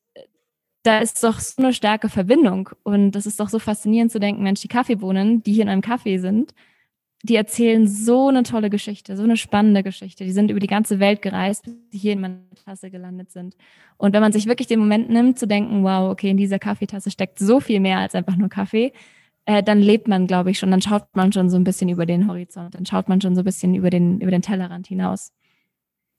[0.88, 2.70] da ist doch so eine starke Verbindung.
[2.84, 5.82] Und das ist doch so faszinierend zu denken, Mensch, die Kaffeebohnen, die hier in einem
[5.82, 6.54] Kaffee sind,
[7.24, 10.24] die erzählen so eine tolle Geschichte, so eine spannende Geschichte.
[10.24, 13.58] Die sind über die ganze Welt gereist, bis sie hier in meiner Tasse gelandet sind.
[13.98, 17.12] Und wenn man sich wirklich den Moment nimmt, zu denken, wow, okay, in dieser Kaffeetasse
[17.12, 18.94] steckt so viel mehr als einfach nur Kaffee,
[19.46, 22.06] äh, dann lebt man, glaube ich, schon, dann schaut man schon so ein bisschen über
[22.06, 25.34] den Horizont, dann schaut man schon so ein bisschen über den, über den Tellerrand hinaus.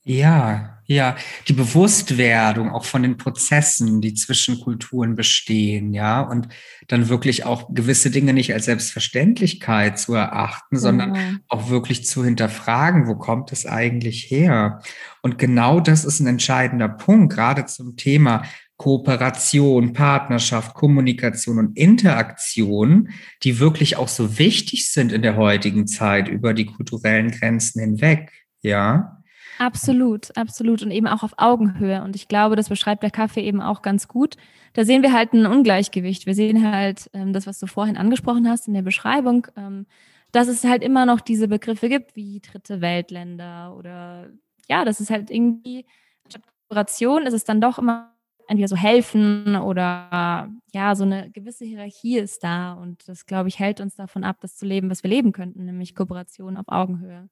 [0.09, 1.17] Ja, ja,
[1.49, 6.49] die Bewusstwerdung auch von den Prozessen, die zwischen Kulturen bestehen, ja, und
[6.89, 10.81] dann wirklich auch gewisse Dinge nicht als Selbstverständlichkeit zu erachten, mhm.
[10.81, 14.81] sondern auch wirklich zu hinterfragen, wo kommt es eigentlich her?
[15.21, 18.45] Und genau das ist ein entscheidender Punkt, gerade zum Thema
[18.79, 23.11] Kooperation, Partnerschaft, Kommunikation und Interaktion,
[23.43, 28.33] die wirklich auch so wichtig sind in der heutigen Zeit über die kulturellen Grenzen hinweg,
[28.63, 29.18] ja.
[29.59, 30.83] Absolut, absolut.
[30.83, 32.03] Und eben auch auf Augenhöhe.
[32.05, 34.37] Und ich glaube, das beschreibt der Kaffee eben auch ganz gut.
[34.75, 36.27] Da sehen wir halt ein Ungleichgewicht.
[36.27, 39.87] Wir sehen halt ähm, das, was du vorhin angesprochen hast in der Beschreibung, ähm,
[40.31, 44.29] dass es halt immer noch diese Begriffe gibt wie dritte Weltländer oder
[44.69, 45.87] ja, das ist halt irgendwie,
[46.29, 48.15] statt Kooperation ist es dann doch immer
[48.47, 52.75] entweder so helfen oder ja, so eine gewisse Hierarchie ist da.
[52.75, 55.65] Und das, glaube ich, hält uns davon ab, das zu leben, was wir leben könnten,
[55.65, 57.29] nämlich Kooperation auf Augenhöhe.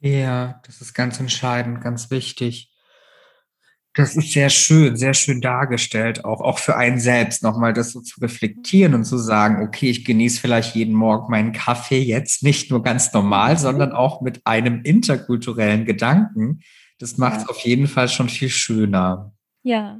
[0.00, 2.72] Ja, das ist ganz entscheidend, ganz wichtig.
[3.94, 8.02] Das ist sehr schön, sehr schön dargestellt, auch, auch für einen selbst nochmal das so
[8.02, 12.70] zu reflektieren und zu sagen, okay, ich genieße vielleicht jeden Morgen meinen Kaffee jetzt nicht
[12.70, 13.58] nur ganz normal, mhm.
[13.58, 16.60] sondern auch mit einem interkulturellen Gedanken.
[16.98, 17.48] Das macht es ja.
[17.48, 19.32] auf jeden Fall schon viel schöner.
[19.62, 19.98] Ja.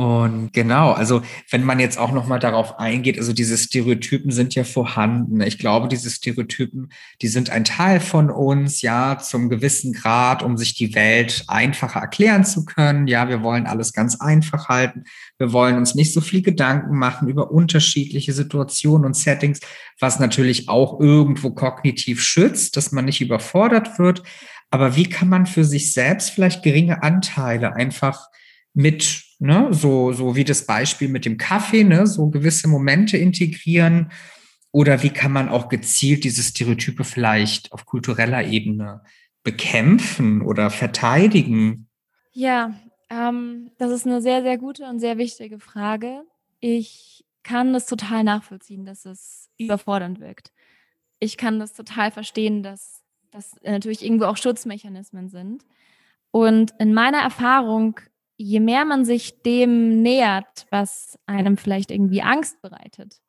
[0.00, 4.54] Und genau, also wenn man jetzt auch noch mal darauf eingeht, also diese Stereotypen sind
[4.54, 5.42] ja vorhanden.
[5.42, 6.88] Ich glaube, diese Stereotypen,
[7.20, 12.00] die sind ein Teil von uns, ja, zum gewissen Grad, um sich die Welt einfacher
[12.00, 13.08] erklären zu können.
[13.08, 15.04] Ja, wir wollen alles ganz einfach halten.
[15.36, 19.60] Wir wollen uns nicht so viel Gedanken machen über unterschiedliche Situationen und Settings,
[19.98, 24.22] was natürlich auch irgendwo kognitiv schützt, dass man nicht überfordert wird.
[24.70, 28.28] Aber wie kann man für sich selbst vielleicht geringe Anteile einfach
[28.72, 34.12] mit, ne, so, so wie das Beispiel mit dem Kaffee, ne, so gewisse Momente integrieren?
[34.72, 39.02] Oder wie kann man auch gezielt diese Stereotype vielleicht auf kultureller Ebene
[39.42, 41.88] bekämpfen oder verteidigen?
[42.32, 42.74] Ja,
[43.08, 46.22] ähm, das ist eine sehr, sehr gute und sehr wichtige Frage.
[46.60, 50.52] Ich kann das total nachvollziehen, dass es überfordernd wirkt.
[51.18, 55.64] Ich kann das total verstehen, dass das natürlich irgendwo auch Schutzmechanismen sind.
[56.30, 57.98] Und in meiner Erfahrung
[58.40, 63.20] je mehr man sich dem nähert, was einem vielleicht irgendwie Angst bereitet,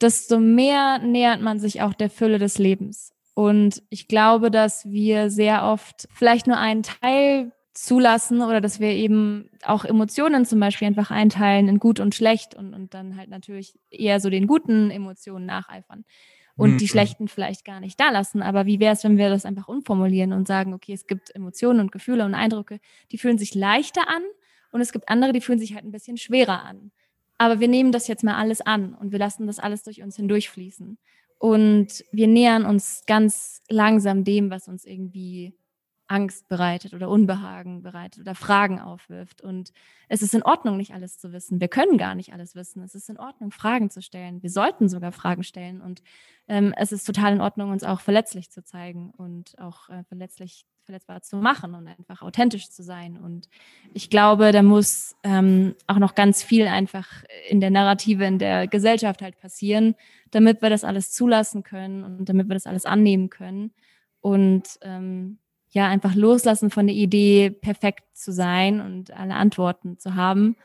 [0.00, 3.12] desto mehr nähert man sich auch der Fülle des Lebens.
[3.34, 8.90] Und ich glaube, dass wir sehr oft vielleicht nur einen Teil zulassen oder dass wir
[8.90, 13.30] eben auch Emotionen zum Beispiel einfach einteilen in gut und schlecht und, und dann halt
[13.30, 16.04] natürlich eher so den guten Emotionen nacheifern
[16.54, 16.78] und mhm.
[16.78, 18.40] die schlechten vielleicht gar nicht da lassen.
[18.40, 21.80] Aber wie wäre es, wenn wir das einfach umformulieren und sagen, okay, es gibt Emotionen
[21.80, 22.78] und Gefühle und Eindrücke,
[23.10, 24.22] die fühlen sich leichter an
[24.74, 26.90] und es gibt andere, die fühlen sich halt ein bisschen schwerer an.
[27.38, 30.16] Aber wir nehmen das jetzt mal alles an und wir lassen das alles durch uns
[30.16, 30.98] hindurchfließen.
[31.38, 35.56] Und wir nähern uns ganz langsam dem, was uns irgendwie
[36.08, 39.42] Angst bereitet oder Unbehagen bereitet oder Fragen aufwirft.
[39.42, 39.70] Und
[40.08, 41.60] es ist in Ordnung, nicht alles zu wissen.
[41.60, 42.82] Wir können gar nicht alles wissen.
[42.82, 44.42] Es ist in Ordnung, Fragen zu stellen.
[44.42, 45.80] Wir sollten sogar Fragen stellen.
[45.82, 46.02] Und
[46.48, 50.66] ähm, es ist total in Ordnung, uns auch verletzlich zu zeigen und auch äh, verletzlich
[50.84, 53.16] verletzbar zu machen und einfach authentisch zu sein.
[53.16, 53.48] Und
[53.92, 58.66] ich glaube, da muss ähm, auch noch ganz viel einfach in der Narrative, in der
[58.66, 59.94] Gesellschaft halt passieren,
[60.30, 63.72] damit wir das alles zulassen können und damit wir das alles annehmen können.
[64.20, 65.38] Und ähm,
[65.70, 70.56] ja, einfach loslassen von der Idee, perfekt zu sein und alle Antworten zu haben,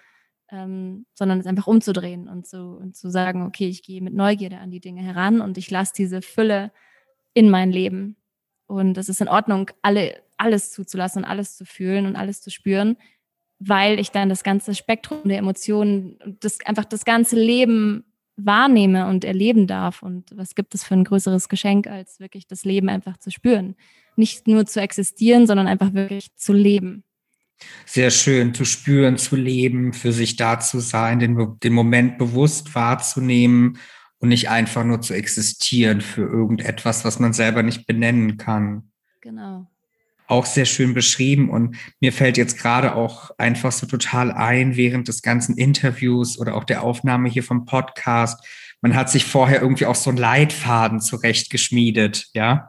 [0.52, 4.60] ähm, sondern es einfach umzudrehen und zu, und zu sagen, okay, ich gehe mit Neugierde
[4.60, 6.72] an die Dinge heran und ich lasse diese Fülle
[7.34, 8.18] in mein Leben
[8.70, 12.52] und es ist in Ordnung, alle, alles zuzulassen und alles zu fühlen und alles zu
[12.52, 12.98] spüren,
[13.58, 18.06] weil ich dann das ganze Spektrum der Emotionen das, einfach das ganze Leben
[18.38, 20.04] wahrnehme und erleben darf.
[20.04, 23.76] Und was gibt es für ein größeres Geschenk, als wirklich das Leben einfach zu spüren?
[24.16, 27.04] Nicht nur zu existieren, sondern einfach wirklich zu leben.
[27.86, 32.76] Sehr schön, zu spüren, zu leben, für sich da zu sein, den, den Moment bewusst
[32.76, 33.80] wahrzunehmen
[34.20, 38.92] und nicht einfach nur zu existieren für irgendetwas, was man selber nicht benennen kann.
[39.22, 39.68] Genau.
[40.28, 45.08] Auch sehr schön beschrieben und mir fällt jetzt gerade auch einfach so total ein während
[45.08, 48.46] des ganzen Interviews oder auch der Aufnahme hier vom Podcast.
[48.82, 52.68] Man hat sich vorher irgendwie auch so einen Leitfaden zurechtgeschmiedet, ja.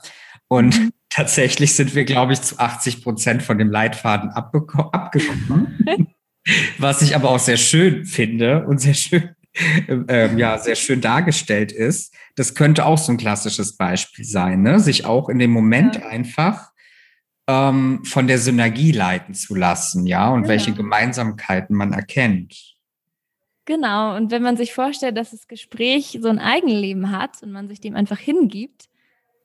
[0.49, 0.91] Und mhm.
[1.11, 5.85] tatsächlich sind wir, glaube ich, zu 80 Prozent von dem Leitfaden abgekommen.
[6.79, 9.31] was ich aber auch sehr schön finde und sehr schön
[9.89, 12.15] ähm, ja sehr schön dargestellt ist.
[12.37, 14.81] Das könnte auch so ein klassisches Beispiel sein, ne?
[14.81, 16.07] sich auch in dem Moment ja.
[16.07, 16.71] einfach
[17.49, 20.49] ähm, von der Synergie leiten zu lassen, ja, und genau.
[20.49, 22.77] welche Gemeinsamkeiten man erkennt.
[23.65, 27.69] Genau, und wenn man sich vorstellt, dass das Gespräch so ein Eigenleben hat und man
[27.69, 28.89] sich dem einfach hingibt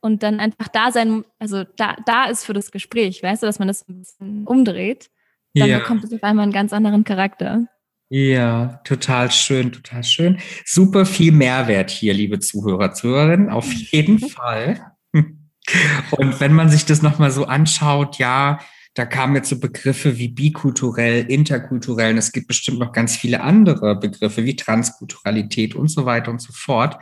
[0.01, 3.59] und dann einfach da sein, also da, da ist für das Gespräch, weißt du, dass
[3.59, 5.09] man das ein bisschen umdreht,
[5.53, 5.79] dann ja.
[5.79, 7.67] bekommt es auf einmal einen ganz anderen Charakter.
[8.09, 10.39] Ja, total schön, total schön.
[10.63, 14.91] Super viel Mehrwert hier, liebe Zuhörer, Zuhörerinnen, auf jeden Fall.
[16.11, 18.59] Und wenn man sich das nochmal so anschaut, ja,
[18.93, 23.41] da kamen jetzt so Begriffe wie bikulturell, interkulturell, und es gibt bestimmt noch ganz viele
[23.41, 26.97] andere Begriffe wie Transkulturalität und so weiter und so fort.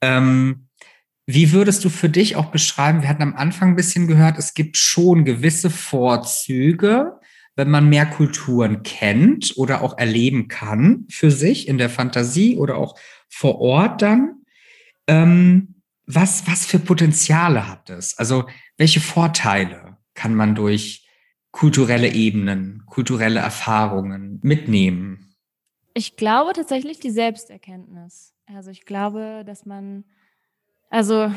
[0.00, 0.68] Ähm,
[1.26, 4.54] wie würdest du für dich auch beschreiben, wir hatten am Anfang ein bisschen gehört, es
[4.54, 7.20] gibt schon gewisse Vorzüge,
[7.58, 12.76] wenn man mehr Kulturen kennt oder auch erleben kann für sich in der Fantasie oder
[12.76, 12.96] auch
[13.28, 14.42] vor Ort dann.
[15.08, 18.16] Ähm, was, was für Potenziale hat es?
[18.16, 21.08] Also welche Vorteile kann man durch
[21.50, 25.34] kulturelle Ebenen, kulturelle Erfahrungen mitnehmen?
[25.94, 28.34] Ich glaube tatsächlich die Selbsterkenntnis.
[28.46, 30.04] Also ich glaube, dass man,
[30.90, 31.28] also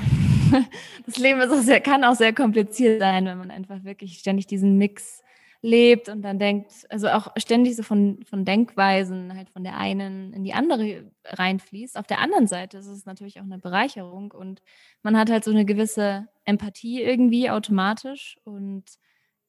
[1.08, 4.46] das Leben ist auch sehr, kann auch sehr kompliziert sein, wenn man einfach wirklich ständig
[4.46, 5.24] diesen Mix
[5.62, 10.34] lebt und dann denkt, also auch ständig so von, von Denkweisen halt von der einen
[10.34, 11.98] in die andere reinfließt.
[11.98, 14.62] Auf der anderen Seite ist es natürlich auch eine Bereicherung und
[15.04, 18.86] man hat halt so eine gewisse Empathie irgendwie automatisch und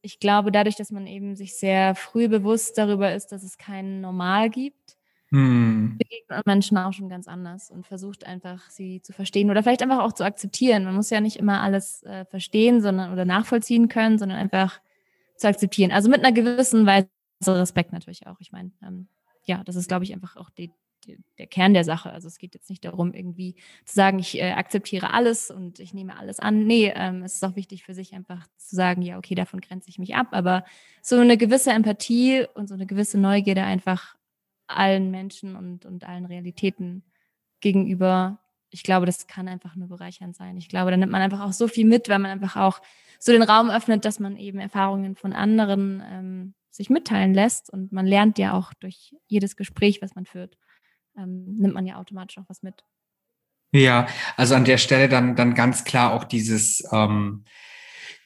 [0.03, 4.01] ich glaube, dadurch, dass man eben sich sehr früh bewusst darüber ist, dass es kein
[4.01, 4.97] Normal gibt,
[5.29, 5.97] hm.
[5.97, 10.01] begegnet Menschen auch schon ganz anders und versucht einfach, sie zu verstehen oder vielleicht einfach
[10.01, 10.85] auch zu akzeptieren.
[10.85, 14.81] Man muss ja nicht immer alles äh, verstehen, sondern oder nachvollziehen können, sondern einfach
[15.43, 15.93] zu akzeptieren.
[15.93, 17.09] Also mit einer gewissen Weise
[17.47, 18.37] Respekt natürlich auch.
[18.41, 19.09] Ich meine, ähm,
[19.45, 20.73] ja, das ist, glaube ich, einfach auch die,
[21.05, 22.11] die, der Kern der Sache.
[22.13, 25.93] Also es geht jetzt nicht darum, irgendwie zu sagen, ich äh, akzeptiere alles und ich
[25.93, 26.67] nehme alles an.
[26.67, 29.89] Nee, ähm, es ist auch wichtig für sich einfach zu sagen, ja, okay, davon grenze
[29.91, 30.29] ich mich ab.
[30.31, 30.65] Aber
[31.03, 34.17] so eine gewisse Empathie und so eine gewisse Neugierde einfach
[34.69, 37.03] allen Menschen und, und allen Realitäten
[37.61, 38.39] gegenüber.
[38.73, 40.57] Ich glaube, das kann einfach nur bereichernd sein.
[40.57, 42.81] Ich glaube, da nimmt man einfach auch so viel mit, weil man einfach auch
[43.19, 47.71] so den Raum öffnet, dass man eben Erfahrungen von anderen ähm, sich mitteilen lässt.
[47.71, 50.57] Und man lernt ja auch durch jedes Gespräch, was man führt,
[51.17, 52.85] ähm, nimmt man ja automatisch auch was mit.
[53.73, 54.07] Ja,
[54.37, 57.45] also an der Stelle dann, dann ganz klar auch dieses, ähm,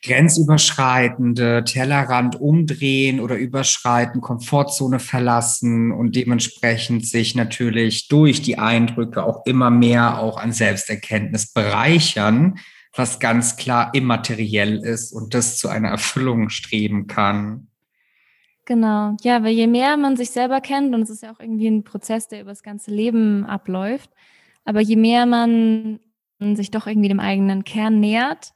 [0.03, 9.45] grenzüberschreitende Tellerrand umdrehen oder überschreiten, Komfortzone verlassen und dementsprechend sich natürlich durch die Eindrücke auch
[9.47, 12.59] immer mehr auch an Selbsterkenntnis bereichern,
[12.95, 17.69] was ganz klar immateriell ist und das zu einer Erfüllung streben kann.
[18.65, 21.69] Genau, ja, weil je mehr man sich selber kennt, und es ist ja auch irgendwie
[21.69, 24.11] ein Prozess, der über das ganze Leben abläuft,
[24.65, 26.01] aber je mehr man
[26.41, 28.53] sich doch irgendwie dem eigenen Kern nähert,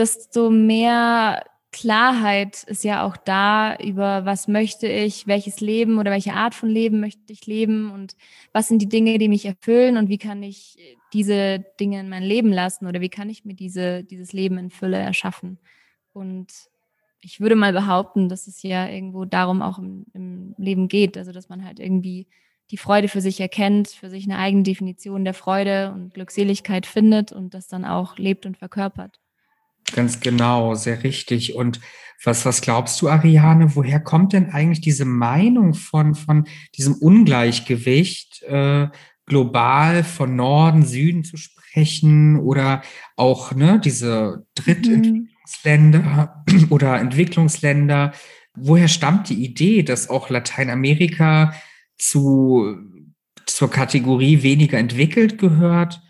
[0.00, 6.32] desto mehr Klarheit ist ja auch da über, was möchte ich, welches Leben oder welche
[6.32, 8.16] Art von Leben möchte ich leben und
[8.52, 10.78] was sind die Dinge, die mich erfüllen und wie kann ich
[11.12, 14.70] diese Dinge in mein Leben lassen oder wie kann ich mir diese, dieses Leben in
[14.70, 15.58] Fülle erschaffen.
[16.12, 16.48] Und
[17.20, 21.30] ich würde mal behaupten, dass es ja irgendwo darum auch im, im Leben geht, also
[21.30, 22.26] dass man halt irgendwie
[22.72, 27.30] die Freude für sich erkennt, für sich eine eigene Definition der Freude und Glückseligkeit findet
[27.30, 29.20] und das dann auch lebt und verkörpert.
[29.94, 31.54] Ganz genau, sehr richtig.
[31.54, 31.80] Und
[32.24, 38.42] was, was glaubst du, Ariane, woher kommt denn eigentlich diese Meinung von, von diesem Ungleichgewicht,
[38.42, 38.88] äh,
[39.24, 42.82] global von Norden, Süden zu sprechen oder
[43.16, 46.66] auch ne, diese Drittentwicklungsländer mhm.
[46.68, 48.12] oder Entwicklungsländer?
[48.54, 51.54] Woher stammt die Idee, dass auch Lateinamerika
[51.96, 52.76] zu,
[53.46, 56.02] zur Kategorie weniger entwickelt gehört?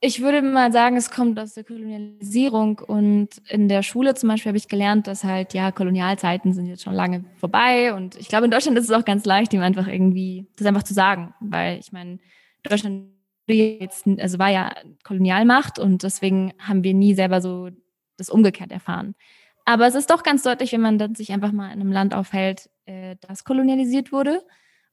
[0.00, 4.50] Ich würde mal sagen, es kommt aus der Kolonialisierung und in der Schule zum Beispiel
[4.50, 8.44] habe ich gelernt, dass halt, ja, Kolonialzeiten sind jetzt schon lange vorbei und ich glaube,
[8.44, 11.80] in Deutschland ist es auch ganz leicht, ihm einfach irgendwie, das einfach zu sagen, weil
[11.80, 12.18] ich meine,
[12.62, 13.08] Deutschland
[13.48, 14.72] jetzt, also war ja
[15.02, 17.70] Kolonialmacht und deswegen haben wir nie selber so
[18.16, 19.16] das umgekehrt erfahren.
[19.64, 22.14] Aber es ist doch ganz deutlich, wenn man dann sich einfach mal in einem Land
[22.14, 24.44] aufhält, äh, das kolonialisiert wurde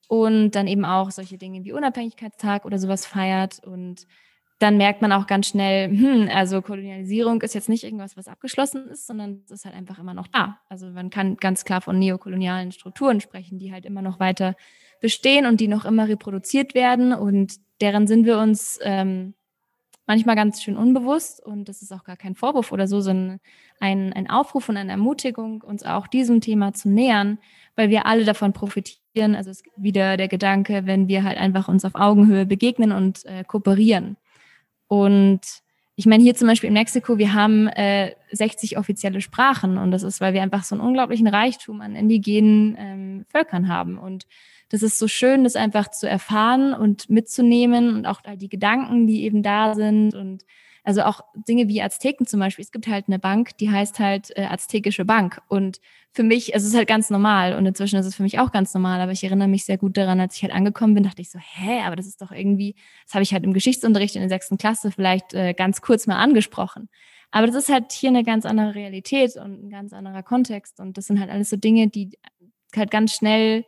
[0.08, 4.08] und dann eben auch solche Dinge wie Unabhängigkeitstag oder sowas feiert und
[4.60, 8.88] dann merkt man auch ganz schnell, hm, also Kolonialisierung ist jetzt nicht irgendwas, was abgeschlossen
[8.88, 10.60] ist, sondern es ist halt einfach immer noch da.
[10.70, 14.56] Also man kann ganz klar von neokolonialen Strukturen sprechen, die halt immer noch weiter
[15.02, 19.34] bestehen und die noch immer reproduziert werden und deren sind wir uns ähm,
[20.08, 23.40] manchmal ganz schön unbewusst und das ist auch gar kein Vorwurf oder so, sondern
[23.80, 27.40] ein, ein Aufruf und eine Ermutigung, uns auch diesem Thema zu nähern,
[27.76, 29.36] weil wir alle davon profitieren.
[29.36, 33.26] Also es ist wieder der Gedanke, wenn wir halt einfach uns auf Augenhöhe begegnen und
[33.26, 34.16] äh, kooperieren.
[34.88, 35.42] Und
[35.96, 40.04] ich meine, hier zum Beispiel in Mexiko, wir haben äh, 60 offizielle Sprachen und das
[40.04, 43.98] ist, weil wir einfach so einen unglaublichen Reichtum an indigenen ähm, Völkern haben.
[43.98, 44.26] Und
[44.70, 49.08] das ist so schön, das einfach zu erfahren und mitzunehmen und auch all die Gedanken,
[49.08, 50.44] die eben da sind und
[50.86, 52.64] also auch Dinge wie Azteken zum Beispiel.
[52.64, 55.42] Es gibt halt eine Bank, die heißt halt äh, Aztekische Bank.
[55.48, 55.80] Und
[56.12, 57.56] für mich, es ist halt ganz normal.
[57.56, 59.02] Und inzwischen ist es für mich auch ganz normal.
[59.02, 61.40] Aber ich erinnere mich sehr gut daran, als ich halt angekommen bin, dachte ich so,
[61.40, 62.76] hä, aber das ist doch irgendwie,
[63.06, 66.18] das habe ich halt im Geschichtsunterricht in der sechsten Klasse vielleicht äh, ganz kurz mal
[66.18, 66.88] angesprochen.
[67.32, 70.80] Aber das ist halt hier eine ganz andere Realität und ein ganz anderer Kontext.
[70.80, 72.18] Und das sind halt alles so Dinge, die
[72.76, 73.66] halt ganz schnell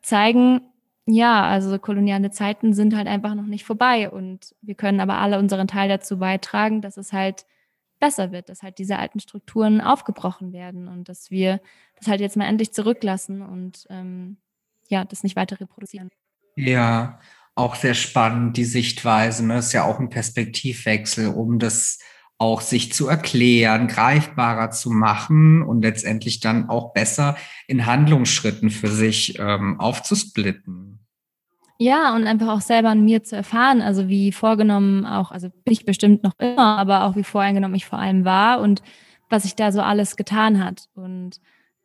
[0.00, 0.62] zeigen,
[1.06, 5.38] ja, also koloniale Zeiten sind halt einfach noch nicht vorbei und wir können aber alle
[5.38, 7.44] unseren Teil dazu beitragen, dass es halt
[7.98, 11.60] besser wird, dass halt diese alten Strukturen aufgebrochen werden und dass wir
[11.96, 14.38] das halt jetzt mal endlich zurücklassen und ähm,
[14.88, 16.10] ja, das nicht weiter reproduzieren.
[16.56, 17.20] Ja,
[17.54, 19.46] auch sehr spannend, die Sichtweise.
[19.46, 19.58] Ne?
[19.58, 21.98] Ist ja auch ein Perspektivwechsel, um das
[22.42, 27.36] auch sich zu erklären, greifbarer zu machen und letztendlich dann auch besser
[27.68, 30.98] in Handlungsschritten für sich ähm, aufzusplitten.
[31.78, 35.72] Ja, und einfach auch selber an mir zu erfahren, also wie vorgenommen auch, also bin
[35.72, 38.82] ich bestimmt noch immer, aber auch wie voreingenommen ich vor allem war und
[39.30, 40.88] was sich da so alles getan hat.
[40.94, 41.40] Und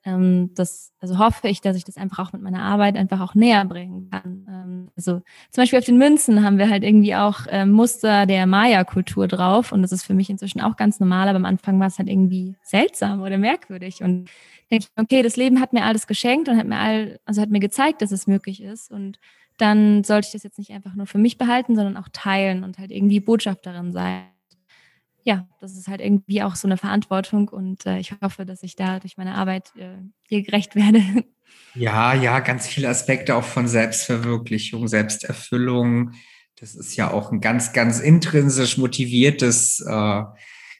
[0.06, 3.36] ähm, das, also hoffe ich, dass ich das einfach auch mit meiner Arbeit einfach auch
[3.36, 4.47] näher bringen kann.
[4.96, 5.22] Also
[5.52, 9.72] zum Beispiel auf den Münzen haben wir halt irgendwie auch äh, Muster der Maya-Kultur drauf
[9.72, 12.10] und das ist für mich inzwischen auch ganz normal, aber am Anfang war es halt
[12.10, 14.30] irgendwie seltsam oder merkwürdig und
[14.72, 17.50] denke ich, okay, das Leben hat mir alles geschenkt und hat mir all, also hat
[17.50, 19.20] mir gezeigt, dass es möglich ist und
[19.58, 22.78] dann sollte ich das jetzt nicht einfach nur für mich behalten, sondern auch teilen und
[22.78, 24.24] halt irgendwie Botschafterin sein.
[25.24, 28.76] Ja, das ist halt irgendwie auch so eine Verantwortung und äh, ich hoffe, dass ich
[28.76, 29.98] da durch meine Arbeit äh,
[30.30, 31.02] ihr gerecht werde.
[31.76, 36.14] Ja, ja, ganz viele Aspekte auch von Selbstverwirklichung, Selbsterfüllung.
[36.60, 40.24] Das ist ja auch ein ganz, ganz intrinsisch motiviertes äh,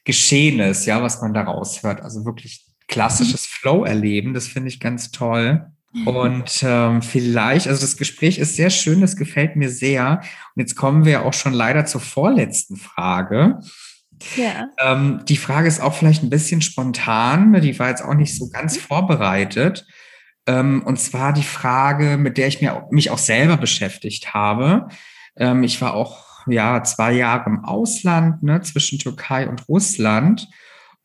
[0.04, 2.00] Geschehen ist, ja, was man daraus hört.
[2.00, 4.34] Also wirklich klassisches Flow erleben.
[4.34, 5.70] Das finde ich ganz toll.
[6.04, 10.20] Und ähm, vielleicht, also das Gespräch ist sehr schön, das gefällt mir sehr.
[10.54, 13.60] Und jetzt kommen wir auch schon leider zur vorletzten Frage.
[14.36, 14.68] Ja.
[14.80, 18.48] Ähm, die Frage ist auch vielleicht ein bisschen spontan, die war jetzt auch nicht so
[18.50, 19.86] ganz vorbereitet.
[20.48, 24.88] Ähm, und zwar die Frage, mit der ich mir, mich auch selber beschäftigt habe.
[25.36, 30.48] Ähm, ich war auch ja zwei Jahre im Ausland, ne, zwischen Türkei und Russland.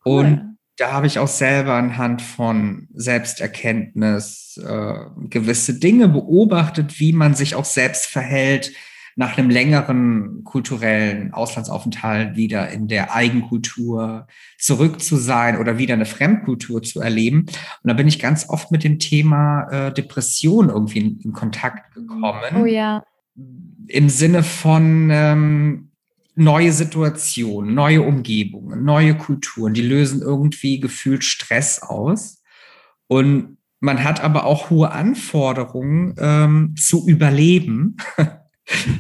[0.06, 0.26] Cool.
[0.26, 4.96] Und da habe ich auch selber anhand von Selbsterkenntnis äh,
[5.30, 8.72] gewisse Dinge beobachtet, wie man sich auch selbst verhält
[9.16, 16.06] nach einem längeren kulturellen Auslandsaufenthalt wieder in der Eigenkultur zurück zu sein oder wieder eine
[16.06, 17.42] Fremdkultur zu erleben.
[17.42, 21.94] Und da bin ich ganz oft mit dem Thema äh, Depression irgendwie in, in, Kontakt
[21.94, 22.56] gekommen.
[22.56, 23.04] Oh ja.
[23.88, 25.92] Im Sinne von ähm,
[26.36, 32.42] neue Situationen, neue Umgebungen, neue Kulturen, die lösen irgendwie gefühlt Stress aus.
[33.08, 37.98] Und man hat aber auch hohe Anforderungen ähm, zu überleben.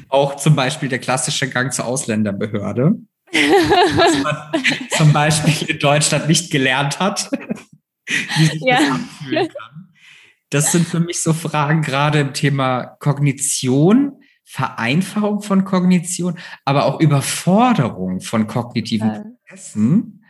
[0.09, 2.95] auch zum Beispiel der klassische Gang zur Ausländerbehörde.
[3.31, 4.61] was man
[4.97, 7.31] zum Beispiel in Deutschland nicht gelernt hat,
[8.07, 8.79] wie sich ja.
[8.79, 9.93] das anfühlen kann.
[10.49, 16.99] Das sind für mich so Fragen gerade im Thema Kognition Vereinfachung von Kognition, aber auch
[16.99, 19.23] Überforderung von kognitiven ja.
[19.47, 20.23] Prozessen.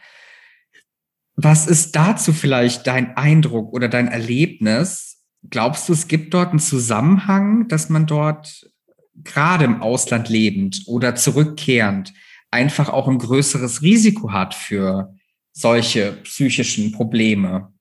[1.35, 5.25] Was ist dazu vielleicht dein Eindruck oder dein Erlebnis?
[5.49, 8.71] Glaubst du, es gibt dort einen Zusammenhang, dass man dort
[9.15, 12.13] gerade im Ausland lebend oder zurückkehrend
[12.51, 15.15] einfach auch ein größeres Risiko hat für
[15.51, 17.71] solche psychischen Probleme?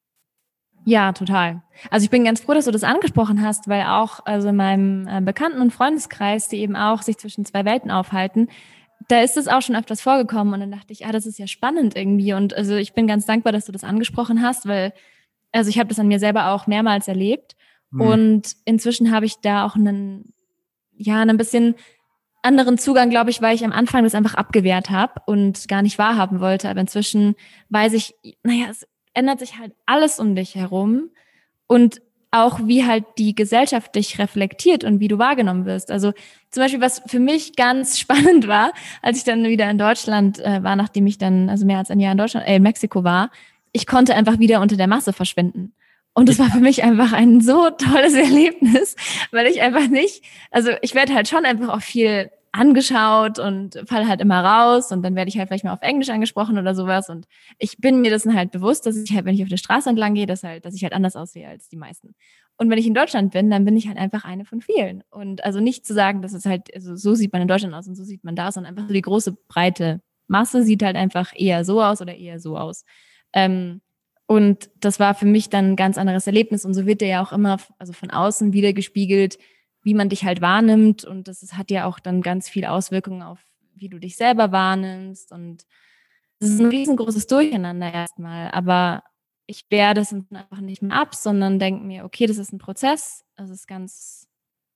[0.85, 1.63] Ja, total.
[1.91, 5.07] Also ich bin ganz froh, dass du das angesprochen hast, weil auch also in meinem
[5.07, 8.49] äh, Bekannten- und Freundeskreis, die eben auch sich zwischen zwei Welten aufhalten,
[9.09, 11.47] da ist es auch schon öfters vorgekommen und dann dachte ich, ah, das ist ja
[11.47, 14.93] spannend irgendwie und also ich bin ganz dankbar, dass du das angesprochen hast, weil
[15.53, 17.57] also ich habe das an mir selber auch mehrmals erlebt
[17.91, 18.01] mhm.
[18.01, 20.33] und inzwischen habe ich da auch einen
[21.05, 21.75] ja, einen bisschen
[22.43, 25.99] anderen Zugang, glaube ich, weil ich am Anfang das einfach abgewehrt habe und gar nicht
[25.99, 26.69] wahrhaben wollte.
[26.69, 27.37] Aber inzwischen
[27.69, 31.11] weiß ich, naja, es ändert sich halt alles um dich herum
[31.67, 35.91] und auch wie halt die Gesellschaft dich reflektiert und wie du wahrgenommen wirst.
[35.91, 36.13] Also
[36.51, 38.73] zum Beispiel, was für mich ganz spannend war,
[39.03, 42.01] als ich dann wieder in Deutschland äh, war, nachdem ich dann also mehr als ein
[42.01, 43.31] Jahr in Deutschland, äh, in Mexiko war,
[43.73, 45.75] ich konnte einfach wieder unter der Masse verschwinden.
[46.15, 48.97] Und es war für mich einfach ein so tolles Erlebnis,
[49.31, 54.07] weil ich einfach nicht, also ich werde halt schon einfach auch viel angeschaut und fall
[54.07, 57.09] halt immer raus und dann werde ich halt vielleicht mal auf Englisch angesprochen oder sowas
[57.09, 57.27] und
[57.59, 60.13] ich bin mir dessen halt bewusst, dass ich halt, wenn ich auf der Straße entlang
[60.13, 62.15] gehe, dass halt, dass ich halt anders aussehe als die meisten.
[62.59, 65.03] Und wenn ich in Deutschland bin, dann bin ich halt einfach eine von vielen.
[65.11, 67.89] Und also nicht zu sagen, dass es halt, also so sieht man in Deutschland aus
[67.89, 71.33] und so sieht man da, sondern einfach so die große, breite Masse sieht halt einfach
[71.35, 72.85] eher so aus oder eher so aus.
[73.33, 73.81] Ähm,
[74.27, 76.65] und das war für mich dann ein ganz anderes Erlebnis.
[76.65, 79.39] Und so wird der ja auch immer, also von außen wieder gespiegelt,
[79.83, 81.05] wie man dich halt wahrnimmt.
[81.05, 83.41] Und das hat ja auch dann ganz viel Auswirkungen auf,
[83.75, 85.33] wie du dich selber wahrnimmst.
[85.33, 85.67] Und
[86.39, 88.51] es ist ein riesengroßes Durcheinander erstmal.
[88.53, 89.03] Aber
[89.47, 93.25] ich wehre das einfach nicht mehr ab, sondern denke mir, okay, das ist ein Prozess.
[93.37, 94.29] Es ist ganz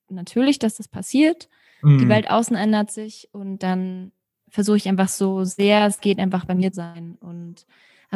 [0.08, 1.48] natürlich, dass das passiert.
[1.82, 1.98] Mhm.
[1.98, 4.12] Die Welt außen ändert sich und dann
[4.48, 7.16] versuche ich einfach so sehr es geht einfach bei mir sein.
[7.20, 7.66] Und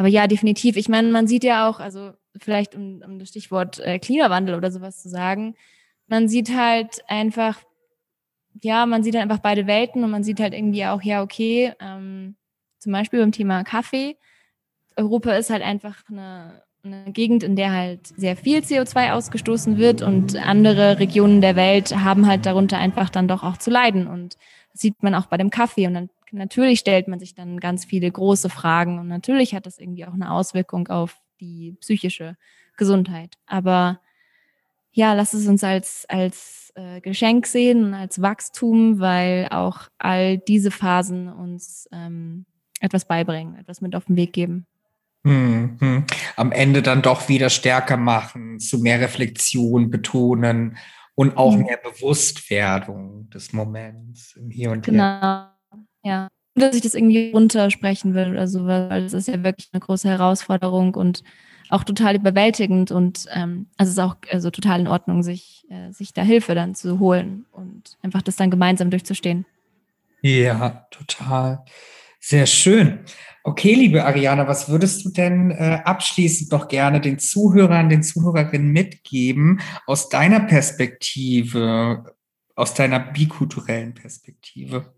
[0.01, 0.77] aber ja, definitiv.
[0.77, 4.71] Ich meine, man sieht ja auch, also vielleicht um, um das Stichwort äh, Klimawandel oder
[4.71, 5.53] sowas zu sagen,
[6.07, 7.59] man sieht halt einfach,
[8.63, 11.73] ja, man sieht halt einfach beide Welten und man sieht halt irgendwie auch, ja, okay,
[11.79, 12.35] ähm,
[12.79, 14.17] zum Beispiel beim Thema Kaffee.
[14.95, 20.01] Europa ist halt einfach eine, eine Gegend, in der halt sehr viel CO2 ausgestoßen wird
[20.01, 24.07] und andere Regionen der Welt haben halt darunter einfach dann doch auch zu leiden.
[24.07, 24.35] Und
[24.71, 25.85] das sieht man auch bei dem Kaffee.
[25.85, 29.77] Und dann natürlich stellt man sich dann ganz viele große Fragen und natürlich hat das
[29.77, 32.37] irgendwie auch eine Auswirkung auf die psychische
[32.77, 33.35] Gesundheit.
[33.45, 33.99] Aber
[34.91, 40.37] ja, lass es uns als, als äh, Geschenk sehen und als Wachstum, weil auch all
[40.37, 42.45] diese Phasen uns ähm,
[42.81, 44.65] etwas beibringen, etwas mit auf den Weg geben.
[45.23, 46.05] Hm, hm.
[46.35, 50.77] Am Ende dann doch wieder stärker machen, zu mehr Reflexion betonen
[51.15, 51.63] und auch mhm.
[51.65, 55.21] mehr Bewusstwerdung des Moments im Hier und genau.
[55.21, 55.60] Hier.
[56.03, 56.27] Ja.
[56.55, 60.09] Dass ich das irgendwie runtersprechen will oder so, weil es ist ja wirklich eine große
[60.09, 61.23] Herausforderung und
[61.69, 65.91] auch total überwältigend und ähm, also es ist auch also total in Ordnung, sich, äh,
[65.91, 69.45] sich da Hilfe dann zu holen und einfach das dann gemeinsam durchzustehen.
[70.21, 71.63] Ja, total.
[72.19, 72.99] Sehr schön.
[73.43, 78.71] Okay, liebe Ariana, was würdest du denn äh, abschließend noch gerne den Zuhörern, den Zuhörerinnen
[78.71, 82.13] mitgeben aus deiner Perspektive,
[82.55, 84.93] aus deiner bikulturellen Perspektive?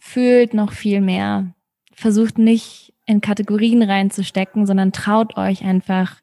[0.00, 1.54] Fühlt noch viel mehr.
[1.92, 6.20] Versucht nicht in Kategorien reinzustecken, sondern traut euch einfach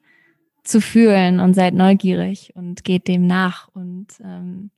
[0.64, 4.70] zu fühlen und seid neugierig und geht dem nach und ähm,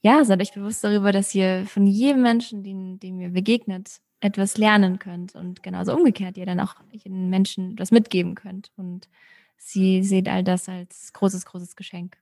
[0.00, 4.56] ja, seid euch bewusst darüber, dass ihr von jedem Menschen, dem, dem ihr begegnet, etwas
[4.56, 9.08] lernen könnt und genauso umgekehrt ihr dann auch den Menschen etwas mitgeben könnt und
[9.56, 12.16] sie seht all das als großes, großes Geschenk.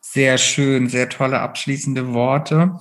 [0.00, 2.78] Sehr schön, sehr tolle abschließende Worte.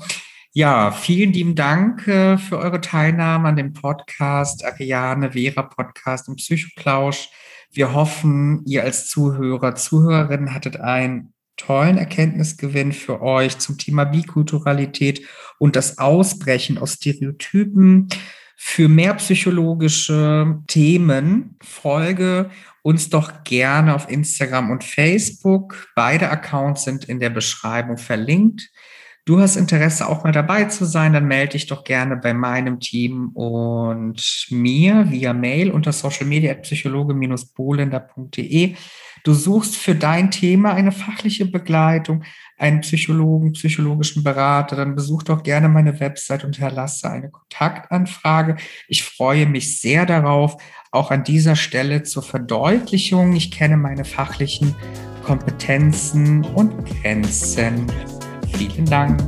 [0.56, 6.36] Ja, vielen lieben Dank äh, für eure Teilnahme an dem Podcast, Ariane Vera Podcast und
[6.36, 7.30] Psychoplausch.
[7.72, 15.26] Wir hoffen, ihr als Zuhörer, Zuhörerin hattet einen tollen Erkenntnisgewinn für euch zum Thema Bikulturalität
[15.58, 18.08] und das Ausbrechen aus Stereotypen.
[18.56, 22.52] Für mehr psychologische Themen folge
[22.84, 25.90] uns doch gerne auf Instagram und Facebook.
[25.96, 28.70] Beide Accounts sind in der Beschreibung verlinkt.
[29.26, 32.82] Du hast Interesse, auch mal dabei zu sein, dann melde dich doch gerne bei meinem
[32.82, 38.76] Team und mir via Mail unter socialmedia.psychologe-bolender.de.
[39.24, 42.26] Du suchst für dein Thema eine fachliche Begleitung,
[42.58, 48.58] einen Psychologen, psychologischen Berater, dann besuch doch gerne meine Website und hinterlasse eine Kontaktanfrage.
[48.90, 50.58] Ich freue mich sehr darauf,
[50.92, 53.38] auch an dieser Stelle zur Verdeutlichung.
[53.38, 54.76] Ich kenne meine fachlichen
[55.24, 57.90] Kompetenzen und Grenzen.
[58.56, 59.22] Vielen Dank.